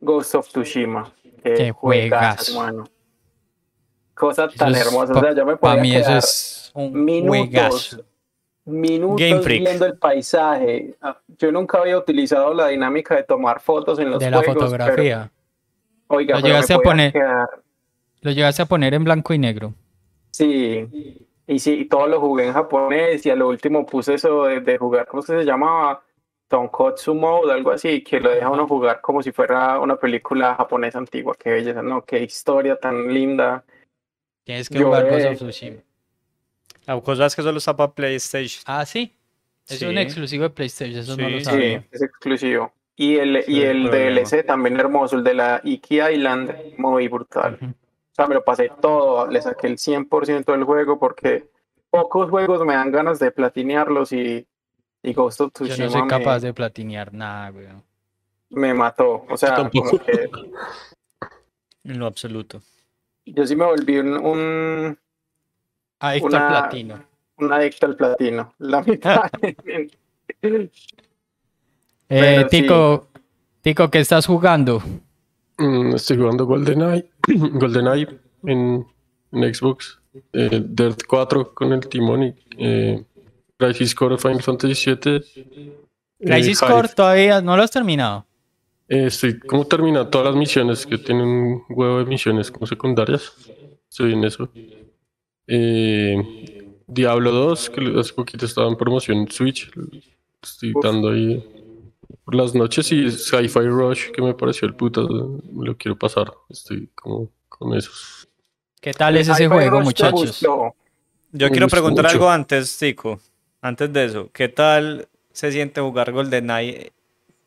[0.00, 1.10] Ghost of Tsushima.
[1.42, 2.60] Qué juegazo, juegazo.
[2.60, 2.84] mano.
[4.18, 5.12] Cosa tan es- hermosa.
[5.12, 8.00] o sea, yo me Para podía mí eso es un minutos,
[8.64, 9.62] minutos Game Freak.
[9.64, 10.94] viendo el paisaje.
[11.00, 14.54] Ah, Yo nunca había utilizado la dinámica de tomar fotos en los De la juegos,
[14.56, 15.30] pero- fotografía.
[16.08, 17.48] oiga, Lo llegaste a poner- quedar-
[18.20, 19.72] Lo llegaste a poner en blanco y negro.
[20.32, 20.86] Sí,
[21.46, 24.76] y sí, todo lo jugué en japonés y a lo último puse eso de, de
[24.78, 26.02] jugar, ¿cómo se llamaba?
[26.48, 30.98] Tonkotsu Mode, algo así, que lo deja uno jugar como si fuera una película japonesa
[30.98, 31.36] antigua.
[31.38, 32.04] Qué belleza, ¿no?
[32.04, 33.64] Qué historia tan linda.
[34.48, 35.76] Tienes que Yo, jugar Ghost eh, of Tsushima.
[36.86, 38.62] La cosa es que solo está para PlayStation.
[38.64, 39.14] Ah, sí.
[39.66, 39.84] Es Sí.
[39.84, 41.44] un exclusivo de PlayStation, eso no Sí, lo sí.
[41.44, 41.80] sabía.
[41.82, 42.72] Sí, es exclusivo.
[42.96, 43.90] Y el, y el.
[43.90, 47.58] DLC también hermoso, el de la Iki Island, muy brutal.
[47.60, 51.44] O sea, me lo pasé todo, le saqué el 100% del juego porque
[51.90, 54.46] pocos juegos me dan ganas de platinearlos y,
[55.02, 57.84] y Ghost of Yo Tsushima no soy me- capaz de platinear nada, weón.
[58.48, 59.26] me, mató.
[59.28, 59.90] O sea, Tampoco.
[59.90, 60.30] como que
[61.84, 62.62] En lo absoluto.
[63.34, 64.98] Yo sí me volví un, un,
[66.00, 67.04] Adicto Una- al platino.
[67.38, 68.54] un adicto al platino.
[68.58, 69.22] La mitad.
[72.10, 72.62] Eh, sí.
[72.62, 73.08] Tico,
[73.60, 74.82] Tico, ¿qué estás jugando?
[75.58, 78.08] Mm, estoy jugando GoldenEye, GoldenEye
[78.44, 78.86] en,
[79.32, 80.00] en Xbox,
[80.32, 83.04] eh, Dirt 4 con el timón y eh,
[83.58, 85.16] Crisis Core Final Fantasy VII.
[85.36, 85.76] eh,
[86.20, 86.60] Crisis.
[86.60, 88.24] Core todavía no lo has terminado.
[88.88, 93.32] Eh, estoy como terminando todas las misiones que tienen un huevo de misiones como secundarias.
[93.90, 94.50] Estoy en eso.
[95.46, 99.70] Eh, Diablo 2, que hace poquito estaba en promoción en Switch.
[100.42, 101.44] Estoy dando ahí
[102.24, 105.06] por las noches y Sci-Fi Rush, que me pareció el puto.
[105.52, 106.32] Me lo quiero pasar.
[106.48, 108.26] Estoy como con esos.
[108.80, 110.20] ¿Qué tal es ese juego, muchachos?
[110.20, 110.74] gustó.
[111.32, 112.14] Yo quiero preguntar mucho.
[112.14, 113.20] algo antes, Tico.
[113.60, 116.92] Antes de eso, ¿qué tal se siente jugar GoldenEye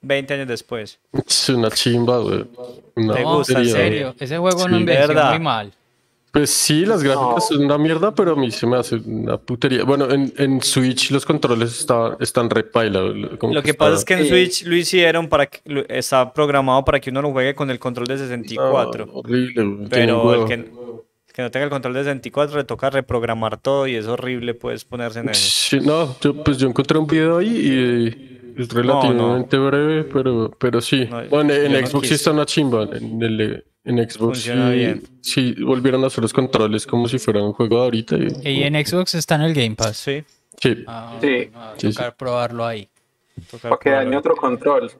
[0.02, 1.00] 20 años después?
[1.28, 2.46] Es una chimba, güey.
[2.96, 4.66] Una ¿Te No, gusta, en serio, ese juego Sí.
[4.70, 5.74] no envejeció muy mal.
[6.34, 7.42] Pues sí, las gráficas No.
[7.58, 9.84] son una mierda, pero a mí se me hace una putería.
[9.84, 13.02] Bueno, en, en Switch los controles está- están re paila.
[13.38, 14.28] como Lo que pasa es que en.
[14.30, 17.80] Switch lo hicieron para que lo- está programado para que uno lo juegue con el
[17.80, 19.10] control de está 64.
[19.12, 20.70] horrible, güey, tiene un Pero el que, el
[21.36, 24.86] que no tenga el control de 64 le toca reprogramar todo y es horrible pues
[24.86, 25.42] ponerse en eso.
[25.70, 30.82] Sí, no, yo, pues yo encontré un video ahí y es relativamente breve, pero, pero
[30.82, 31.06] sí.
[31.10, 32.84] No, bueno, en, yo no Xbox sí está una chimba.
[32.94, 35.04] En, el, en Xbox sí, bien.
[35.22, 38.16] sí volvieron a hacer los controles como si fuera un juego de ahorita.
[38.44, 39.98] Y, Y en Xbox está en el Game Pass.
[39.98, 40.24] Sí,
[40.62, 40.84] sí.
[40.88, 41.50] Ah, Sí.
[41.54, 42.88] a tocar probarlo ahí.
[43.50, 44.20] toca Para que dañe probarlo.
[44.20, 44.92] otro control.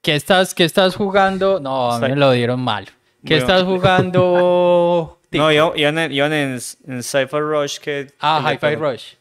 [0.00, 1.60] ¿Qué estás, qué estás jugando?
[1.60, 2.86] No, a mí me lo dieron mal.
[3.24, 3.46] ¿Qué Bueno.
[3.46, 5.18] estás jugando?
[5.32, 8.08] No, iban, iban en, iban en, en Cypher Rush que...
[8.20, 8.74] ah, Hi-Fi.
[8.74, 9.14] Rush.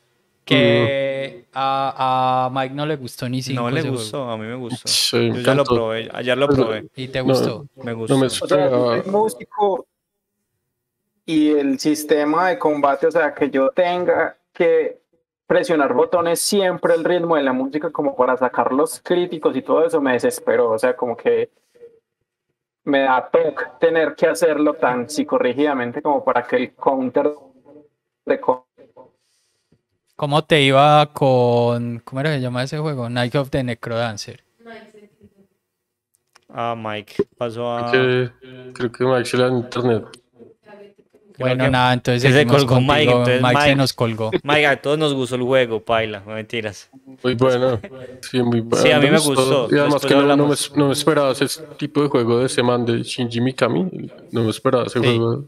[0.45, 3.95] Que a, a Mike no le gustó ni cinco No le juego.
[3.95, 4.87] gustó, a mí me gustó.
[4.87, 7.65] Sí, Yo ya lo probé, ayer lo probé, ¿Y te No, gustó?
[7.75, 8.15] me gustó.
[8.15, 9.85] No me O sea, soy músico
[11.25, 14.99] y el sistema de combate, o sea, que yo tenga que
[15.45, 19.85] presionar botones siempre el ritmo de la música como para sacar los críticos y todo
[19.85, 21.49] eso me desesperó, o sea, como que
[22.83, 27.31] me da toque tener que hacerlo tan psicorrígidamente como para que el counter
[28.25, 28.41] de
[30.21, 31.99] ¿Cómo te iba con.
[32.05, 33.09] ¿Cómo era que se llama ese juego?
[33.09, 34.43] Night of the Necrodancer.
[36.47, 37.91] Ah, Mike, pasó a...
[37.91, 38.29] que,
[38.71, 40.03] creo que Mike se le da en internet.
[41.39, 42.93] Bueno, que- nada, entonces se colgó contigo.
[42.93, 44.29] Mike, entonces Mike se nos colgó.
[44.43, 46.91] Mike, a todos nos gustó el juego, paila, no mentiras.
[47.23, 47.79] Muy bueno.
[48.21, 48.75] Sí, muy bueno.
[48.85, 49.69] Sí, a mí me gustó.
[49.71, 51.47] Y además Después que no, no, me, no me esperaba ese
[51.79, 54.11] tipo de juego de ese man de Shinji Mikami.
[54.31, 55.05] No me esperaba ese Sí.
[55.17, 55.45] juego.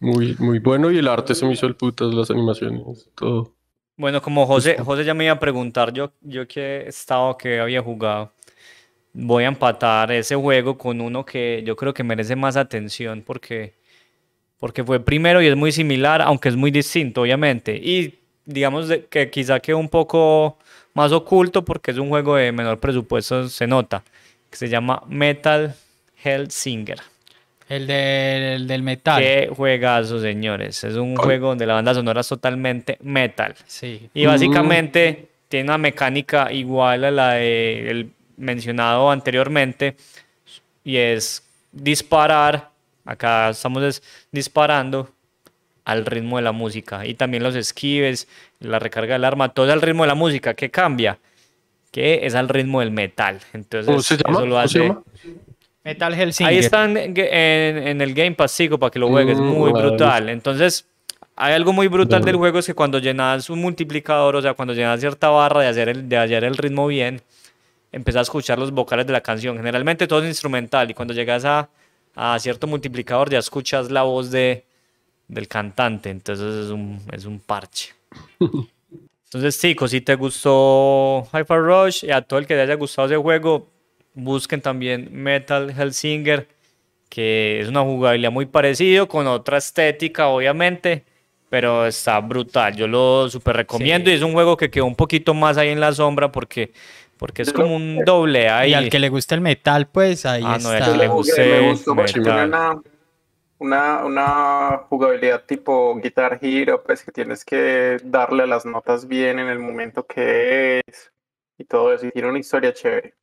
[0.00, 3.52] Muy, muy bueno y el arte se me hizo el putas, las animaciones, todo.
[4.02, 7.60] Bueno, como José, José ya me iba a preguntar, yo, yo que he estado, que
[7.60, 8.32] había jugado,
[9.12, 13.74] voy a empatar ese juego con uno que yo creo que merece más atención porque,
[14.58, 17.76] porque fue primero y es muy similar, aunque es muy distinto, obviamente.
[17.76, 20.58] Y digamos que quizá quedó un poco
[20.94, 24.02] más oculto porque es un juego de menor presupuesto, se nota,
[24.50, 25.76] que se llama Metal
[26.24, 27.11] Hellsinger.
[27.76, 29.20] El, de- el del metal.
[29.22, 30.84] Qué juegazo, señores.
[30.84, 33.54] Es un juego donde la banda sonora es totalmente metal.
[33.66, 34.10] Sí.
[34.12, 39.96] Y básicamente tiene una mecánica igual a la del mencionado anteriormente.
[40.84, 41.42] Y es
[41.72, 42.70] disparar.
[43.04, 45.10] Acá estamos es disparando
[45.84, 47.06] al ritmo de la música.
[47.06, 48.28] Y también los esquives,
[48.60, 50.54] la recarga del arma, todo es al ritmo de la música.
[50.54, 51.18] ¿Qué cambia?
[51.90, 53.40] Que es al ritmo del metal.
[53.52, 54.38] Entonces, ¿Cómo se llama?
[54.38, 54.88] eso lo ¿Cómo se hace.
[54.88, 55.02] llama?
[55.84, 56.52] Metal Hellsinger.
[56.52, 59.38] Ahí están en, en- el Game Pass, sigo, para que lo juegues.
[59.38, 60.28] Mm, Muy brutal.
[60.28, 60.86] Entonces,
[61.34, 64.74] hay algo muy brutal del juego, es que cuando llenas un multiplicador, o sea, cuando
[64.74, 67.20] llenas cierta barra de hacer el, de hallar el ritmo bien,
[67.90, 69.56] empiezas a escuchar los vocales de la canción.
[69.56, 71.68] Generalmente todo es instrumental y cuando llegas a,
[72.14, 74.64] a cierto multiplicador ya escuchas la voz de,
[75.26, 76.10] del cantante.
[76.10, 77.92] Entonces es un, es un parche.
[79.24, 83.06] Entonces, chicos, si te gustó Hyper Rush y a todo el que le haya gustado
[83.06, 83.66] ese juego,
[84.14, 86.46] busquen también Metal Hellsinger,
[87.08, 91.04] que es una jugabilidad muy parecido, con otra estética, obviamente,
[91.50, 92.74] pero está brutal.
[92.74, 95.80] Yo lo super recomiendo y es un juego que quedó un poquito más ahí en
[95.80, 96.72] la sombra porque,
[97.18, 98.66] porque es como un doble A.
[98.66, 101.46] Y al que le gusta el metal, pues ahí Ah, no, al que le guste
[101.46, 102.22] me gustó metal.
[102.22, 102.80] tiene una,
[103.58, 109.38] una, una jugabilidad tipo Guitar Hero, pues que tienes que darle a las notas bien
[109.38, 111.12] en el momento que es
[111.58, 112.06] y todo eso.
[112.06, 113.14] Y tiene una historia chévere.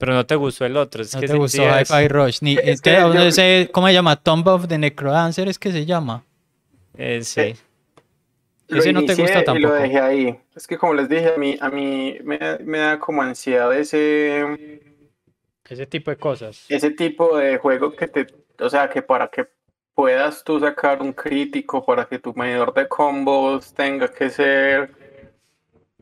[0.00, 1.02] Pero no te gustó el otro.
[1.02, 2.38] Es No que te gustó es- Hi-Fi Rush.
[2.40, 4.16] Ni, Es es que, que yo- ese- ¿Cómo se llama?
[4.16, 6.24] Tomb of the Necrodancer es que se llama.
[6.96, 7.54] eh, sí.
[8.68, 9.68] Lo Ese no te gusta Y tampoco.
[9.68, 10.38] lo dejé ahí.
[10.56, 14.80] Es que como les dije, a mí, a mí me, me da como ansiedad ese,
[15.68, 16.64] Ese tipo de cosas.
[16.68, 18.26] ese tipo de juego que te,
[18.58, 19.46] o sea, que para que
[19.94, 24.92] puedas tú sacar un crítico, para que tu medidor de combos tenga que ser,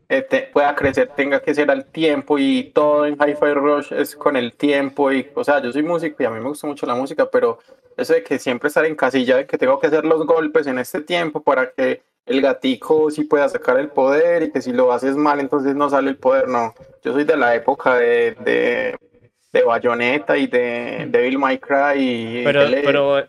[0.09, 4.15] eh, te- pueda crecer, tenga que ser al tiempo y todo en Hi-Fi Rush es
[4.15, 6.85] con el tiempo y, o sea, yo soy músico y a mí me gusta mucho
[6.87, 7.59] la música, pero
[7.95, 10.79] eso de que siempre estar en casilla, de que tengo que hacer los golpes en
[10.79, 14.91] este tiempo para que el gatico sí pueda sacar el poder y que si lo
[14.91, 16.73] haces mal entonces no sale el poder, no.
[17.03, 18.95] Yo soy de la época de, de,
[19.53, 23.23] de Bayonetta y de Devil May Cry y Pero, Tele- pero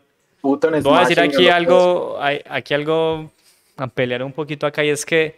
[0.83, 3.31] voy a decir aquí algo, hay- aquí algo
[3.77, 5.35] a pelear un poquito acá y es que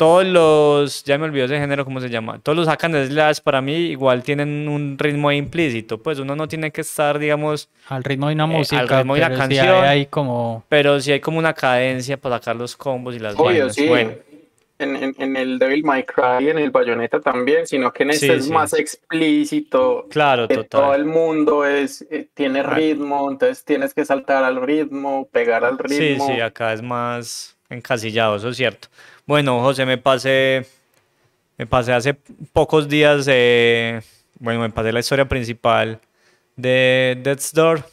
[0.00, 2.38] todos los, ya me olvidó ese género, ¿cómo se llama?
[2.42, 6.48] Todos los hack and slash para mí igual tienen un ritmo implícito, pues uno no
[6.48, 8.96] tiene que estar, digamos, Al ritmo de una Eh, al música.
[8.98, 9.68] ritmo de una sí canción.
[9.84, 10.64] hay ahí como.
[10.70, 13.86] pero sí hay como una cadencia para sacar los combos y las Obvio, sí.
[13.88, 14.12] Bueno,
[14.78, 18.26] En, en, en el Devil May Cry, en el Bayonetta también, sino que en este
[18.28, 18.50] Sí, es sí.
[18.52, 20.06] más explícito.
[20.08, 21.00] claro, que todo total.
[21.00, 25.98] el mundo es eh, tiene ritmo, entonces tienes que saltar al ritmo, pegar al Sí,
[26.14, 26.26] ritmo.
[26.26, 28.88] sí, acá es más encasillado, eso es cierto.
[29.30, 30.66] Bueno, José, me pasé,
[31.56, 32.14] me pasé hace
[32.52, 34.00] pocos días, eh,
[34.40, 36.00] bueno, me pasé la historia principal
[36.56, 37.84] de Death's Door.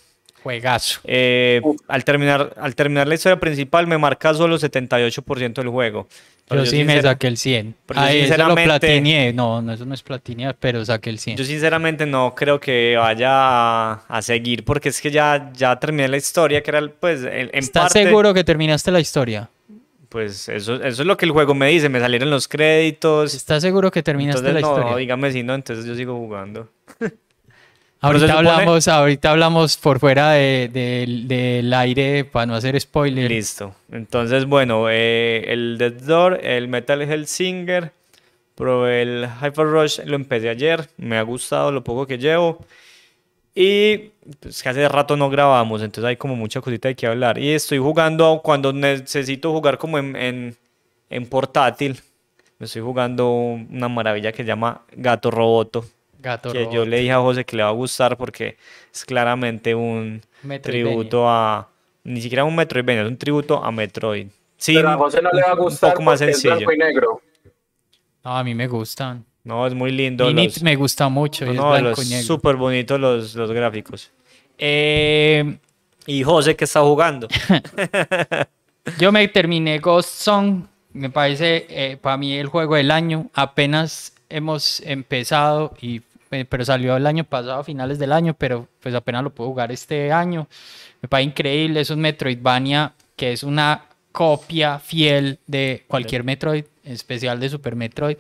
[0.42, 1.00] Juegazo.
[1.04, 6.08] Eh, al, terminar, al terminar la historia principal me marca solo 78% del juego.
[6.48, 7.76] Pero Yo sí me saqué el 100.
[7.86, 9.34] pero yo Ah, eso lo sinceramente- platineé.
[9.34, 11.38] No, no, eso no es platinear, pero saqué el 100.
[11.38, 16.08] Yo sinceramente no creo que vaya a, a seguir porque es que ya, ya terminé
[16.08, 18.06] la historia, que era el- pues el- en ¿Estás parte...
[18.06, 19.52] seguro que terminaste la historia?
[20.10, 23.34] Pues eso, eso es lo que el juego me dice, me salieron los créditos.
[23.34, 24.98] ¿Estás seguro que terminaste Entonces, la no, historia?
[24.98, 26.70] dígame si no, entonces yo sigo jugando.
[28.02, 33.30] ahorita supone- hablamos, ahorita hablamos por fuera de- de- del aire para no hacer spoiler.
[33.30, 33.76] Listo.
[33.92, 37.92] Entonces, bueno, eh, el Dead Door, el Metal Hellsinger,
[38.56, 42.66] probé el Hyper Rush, lo empecé ayer, me ha gustado lo poco que llevo.
[43.60, 47.40] Y pues que hace rato no grabamos, entonces hay como mucha cosita de que hablar.
[47.40, 50.58] Y estoy jugando cuando necesito jugar como en, en,
[51.10, 52.00] en portátil.
[52.60, 55.84] Me estoy jugando una maravilla que se llama Gato Roboto.
[56.20, 58.58] Gato que yo le dije a José que le va a gustar porque
[58.94, 60.22] es claramente un
[60.62, 61.68] tributo a
[62.04, 64.28] ni siquiera un Metroidvania, es un tributo a Metroid.
[64.58, 66.58] Sí, Pero a José no le va a un poco más es sencillo.
[66.58, 67.22] blanco y negro.
[68.24, 69.26] No, a mí me gustan.
[69.48, 70.30] No, es muy lindo.
[70.30, 72.26] Init los- me gusta mucho y es no, blanco los y negro.
[72.28, 74.12] súper bonitos los, los gráficos.
[74.58, 75.58] Eh,
[76.06, 77.28] Y José, que está jugando?
[79.00, 80.64] yo me terminé Ghost Song.
[80.94, 83.30] Me parece para mí el juego del año.
[83.34, 88.68] Apenas hemos empezado y eh, pero salió el año pasado a finales del año, pero
[88.82, 90.48] pues apenas lo puedo jugar este año.
[91.02, 96.92] Me parece increíble, es un Metroidvania que es una copia fiel de cualquier Metroid, en
[96.94, 98.18] especial de Super Metroid,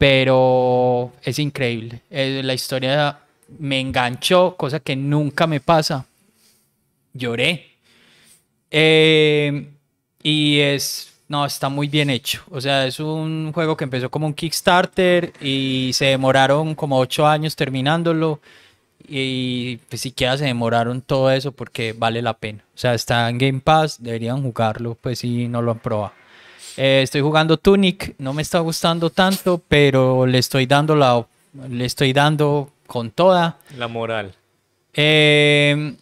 [0.00, 2.00] pero es increíble.
[2.08, 3.18] Eh, la historia
[3.58, 6.06] me enganchó, cosa que nunca me pasa.
[7.12, 7.72] Lloré.
[8.70, 9.68] Eh,
[10.22, 12.42] y es, no, está muy bien hecho.
[12.50, 17.26] O sea, es un juego que empezó como un Kickstarter y se demoraron como ocho
[17.26, 18.40] años terminándolo.
[19.06, 22.64] Y pues siquiera se demoraron todo eso porque vale la pena.
[22.74, 26.19] O sea, está en Game Pass, deberían jugarlo, pues si no lo han probado.
[26.76, 31.24] Eh, estoy jugando Tunic, no me está gustando tanto, pero le estoy dando la,
[31.68, 33.58] le estoy dando con toda.
[33.76, 34.34] La moral.
[34.94, 35.94] Eh,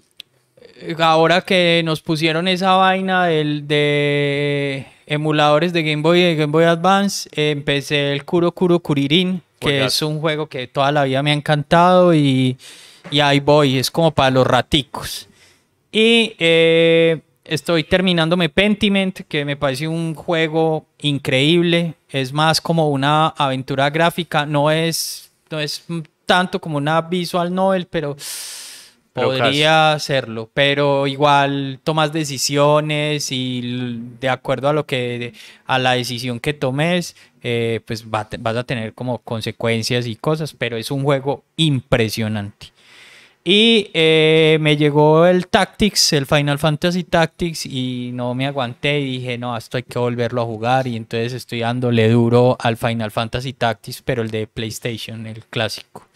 [0.98, 6.52] ahora que nos pusieron esa vaina del, de emuladores de Game Boy y de Game
[6.52, 11.04] Boy Advance, eh, empecé el Kuro Kuro Kuririn, que es un juego que toda la
[11.04, 12.56] vida me ha encantado y,
[13.10, 15.28] y ahí voy, es como para los raticos.
[15.90, 21.94] Y eh, estoy terminándome Pentiment, que me parece un juego increíble.
[22.10, 25.84] Es más como una aventura gráfica, no es, no es
[26.26, 28.16] tanto como una visual novel, pero
[29.12, 30.50] podría hacerlo.
[30.52, 35.32] Pero igual tomas decisiones y de acuerdo a lo que
[35.66, 40.54] a la decisión que tomes, eh, pues va vas a tener como consecuencias y cosas.
[40.54, 42.77] Pero es un juego impresionante.
[43.44, 49.18] Y eh, me llegó el Tactics, el Final Fantasy Tactics, y no me aguanté y
[49.18, 50.86] dije, no, esto hay que volverlo a jugar.
[50.86, 56.06] Y entonces estoy dándole duro al Final Fantasy Tactics, pero el de PlayStation, el clásico.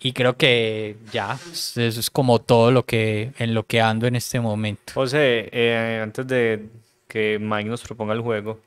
[0.00, 4.16] Y creo que ya, eso es como todo lo que en lo que ando en
[4.16, 4.92] este momento.
[4.94, 6.66] José, eh, antes de
[7.08, 8.60] que Mike nos proponga el juego,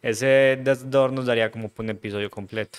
[0.00, 2.78] ese Death Door nos daría como un episodio completo.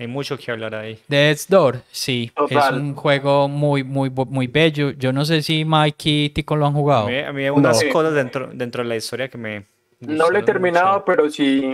[0.00, 0.98] Hay mucho que hablar ahí.
[1.08, 4.92] Death's Door, sí, es un juego muy, muy, muy bello.
[4.92, 7.06] Yo no sé si Mike y Tico lo han A jugado.
[7.08, 7.92] mí, a mí hay unas No.
[7.92, 9.66] cosas dentro, dentro de la historia que me...
[10.00, 11.04] No lo he terminado, mucho.
[11.04, 11.70] pero sí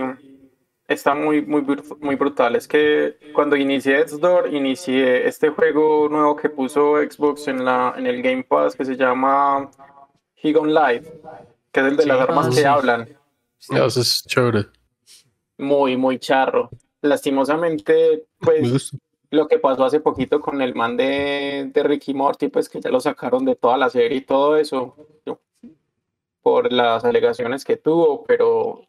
[0.89, 1.63] está muy, muy,
[2.01, 2.57] muy brutal.
[2.57, 7.93] Es que cuando inicié Death's Door, inicié este juego nuevo que puso Xbox en, la,
[7.95, 9.71] en el Game Pass que se llama
[10.43, 11.03] Higon Live,
[11.71, 12.63] que es el de Sí, las armas ah, que sí.
[12.65, 13.07] hablan.
[13.57, 14.65] Eso es chévere.
[15.57, 16.69] Muy, muy charro.
[17.01, 18.91] Lastimosamente, Me pues
[19.29, 22.89] lo que pasó hace poquito con el man de, de Ricky Morty, pues que ya
[22.89, 24.95] lo sacaron de toda la serie y todo eso,
[25.25, 25.39] yo-
[26.41, 28.87] por las alegaciones que tuvo, pero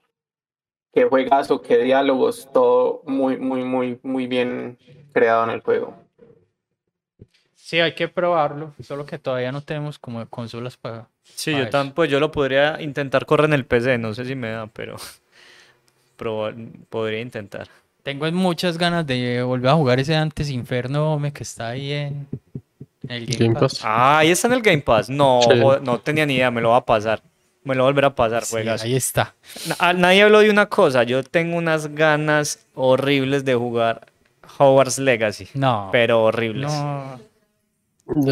[0.95, 4.79] qué juegazo, qué diálogos, todo muy, muy, muy, muy bien
[5.13, 5.95] creado en el juego.
[7.55, 11.09] Sí, hay que probarlo, solo que todavía no tenemos como consolas para...
[11.25, 14.25] Sí, para yo también, pues yo lo podría intentar correr en el PC, no sé
[14.25, 14.97] si me da, pero,
[16.17, 16.51] pero
[16.89, 17.69] podría intentar.
[18.09, 22.27] Tengo muchas ganas de volver a jugar ese antes Inferno hombre, que está ahí en
[23.07, 23.75] el Game, Game Pass.
[23.75, 23.81] Pass.
[23.85, 25.11] Ah, ahí está en el Game Pass.
[25.11, 25.51] No, Sí.
[25.83, 27.21] no tenía ni idea, me lo va a pasar.
[27.65, 28.83] Me lo va a volver a pasar, Sí, juegas.
[28.83, 29.35] ahí está.
[29.95, 34.07] nadie habló de una cosa, yo tengo unas ganas horribles de jugar
[34.57, 36.73] Hogwarts Legacy, No, pero horribles.
[36.73, 37.21] no.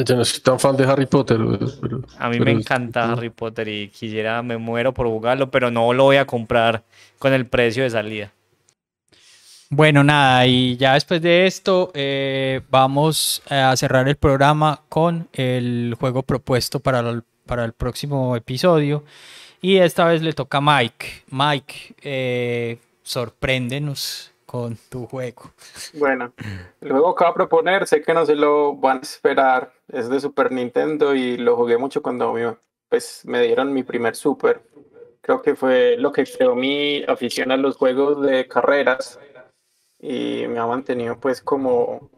[0.03, 1.37] Yo no soy tan fan de Harry Potter.
[1.83, 5.71] pero- A mí pero me encanta Harry Potter y quisiera, me muero por jugarlo, pero
[5.71, 6.83] no lo voy a comprar
[7.19, 8.33] con el precio de salida.
[9.71, 15.97] Bueno, nada, y ya después de esto eh, vamos a cerrar el programa con el
[15.99, 19.03] juego propuesto para el, para el próximo episodio.
[19.61, 21.25] Y esta vez le toca a Mike.
[21.31, 25.51] Mike, eh, sorpréndenos con tu juego.
[25.95, 26.33] Bueno,
[26.81, 30.09] el juego que voy a proponer, sé que no se lo van a esperar, es
[30.09, 32.57] de Super Nintendo y lo jugué mucho cuando me,
[32.89, 34.63] pues, me dieron mi primer Super.
[35.23, 39.19] Creo que fue lo que creó mi afición a los juegos de carreras
[39.99, 42.11] y me ha mantenido pues como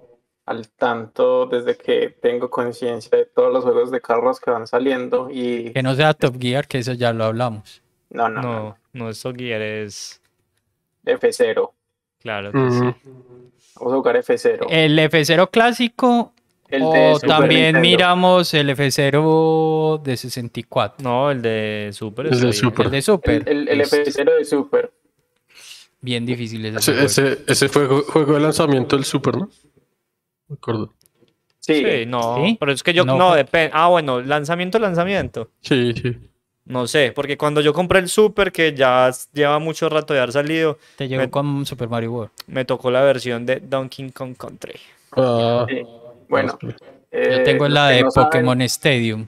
[0.47, 5.29] al tanto desde que tengo conciencia de todos los juegos de carros que van saliendo
[5.31, 7.83] y Que no sea Top Gear, que eso ya lo hablamos.
[8.11, 10.22] no, no, no, No, no, esto Gear es,
[11.05, 11.70] F0.
[12.20, 13.11] claro que sí.
[13.76, 14.66] Vamos a jugar F0.
[14.70, 16.33] El F0 clásico
[16.68, 17.81] El o de Super también Nintendo.
[17.81, 21.05] miramos el F0 de 64.
[21.05, 22.26] No, el de Super.
[22.26, 22.53] El de.
[22.53, 22.87] Super.
[22.87, 23.35] El de Super.
[23.47, 23.97] el, el, el Listo.
[23.97, 24.93] F0 de Super.
[26.01, 29.51] Bien difícil ese Ese, ese, fue ju- juego de lanzamiento del Super, ¿no?
[30.49, 30.92] Me acuerdo.
[31.59, 32.57] Sí, Sí, no, ¿Sí?
[32.59, 33.70] pero es que yo, No, depende.
[33.74, 35.51] Ah, bueno, lanzamiento, lanzamiento.
[35.61, 36.16] Sí, sí.
[36.64, 40.32] No sé, porque cuando yo compré el Super, que ya lleva mucho rato de haber
[40.32, 42.30] salido, Te llegó me- con Super Mario World.
[42.46, 44.74] me tocó la versión de Donkey Kong Country.
[45.16, 45.82] Ah, sí.
[46.28, 46.68] Bueno, Yo
[47.11, 49.26] eh, tengo los la de no saben- Pokémon Stadium.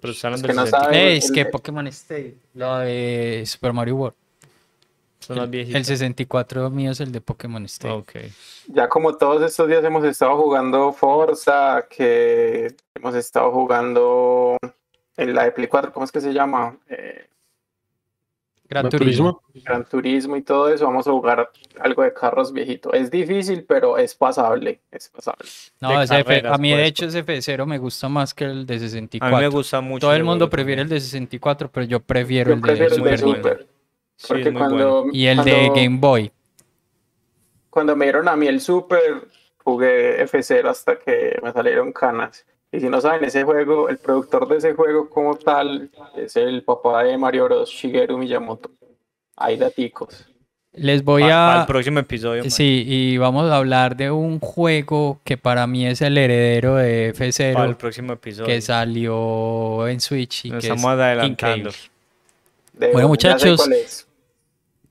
[0.00, 2.32] Pero Los del que no 60, saben- Eh, es que Pokémon Stadium.
[2.54, 4.16] La de Super Mario World.
[5.26, 5.86] Son más El viejitos.
[5.86, 8.00] 64 mío es el de Pokémon Stadium.
[8.00, 8.12] Ok.
[8.68, 14.56] Ya como todos estos días hemos estado jugando Forza, que hemos estado jugando
[15.16, 16.76] en la de Play 4, ¿cómo es que se llama?
[16.88, 17.26] Eh,
[18.68, 19.42] Gran ¿Gran Turismo.
[19.54, 22.92] Gran Turismo y todo eso, vamos a jugar algo de carros viejito.
[22.92, 25.46] Es difícil, pero es pasable, es pasable.
[25.80, 28.34] No, De ese F- carreras, a mí de pues, hecho ese F0 me gusta más
[28.34, 29.36] que el de A 64.
[29.36, 30.06] mí me gusta mucho.
[30.08, 32.88] Todo el mundo prefiere el de 64, pero yo prefiero Yo el de el de
[32.88, 33.18] Super.
[33.20, 33.66] Super.
[34.16, 35.10] Sí, Porque es muy cuando, bueno.
[35.12, 36.32] Y el de Game Boy.
[37.70, 39.28] cuando me dieron a mí el Super,
[39.62, 42.44] jugué F0 hasta que me salieron canas.
[42.72, 46.62] Y si no saben, ese juego, el productor de ese juego como tal, es el
[46.62, 47.70] papá de Mario Bros.
[47.70, 48.70] Shigeru Miyamoto.
[49.36, 50.26] Hay daticos.
[50.72, 51.60] Les voy para a...
[51.60, 52.42] el próximo episodio.
[52.42, 52.50] man.
[52.50, 57.12] Sí, y vamos a hablar de un juego que para mí es el heredero de
[57.16, 58.46] Para el F0, próximo episodio.
[58.46, 61.32] que salió en Switch y Nos que es estamos adelantando.
[61.70, 61.70] increíble.
[62.76, 63.60] De- Bueno, muchachos.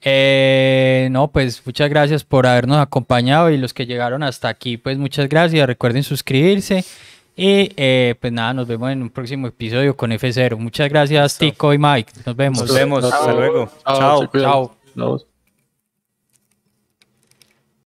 [0.08, 4.98] Eh, no, pues muchas gracias por habernos acompañado y los que llegaron hasta aquí, pues
[4.98, 5.66] muchas gracias.
[5.66, 6.84] Recuerden suscribirse
[7.36, 10.58] y eh, pues nada, nos vemos en un próximo episodio con F0.
[10.58, 12.12] Muchas gracias, Tico y Mike.
[12.26, 12.62] Nos vemos.
[12.62, 13.04] Nos vemos.
[13.04, 13.70] Hasta luego.
[13.84, 14.76] Chao, Chao.
[14.96, 15.26] Chao.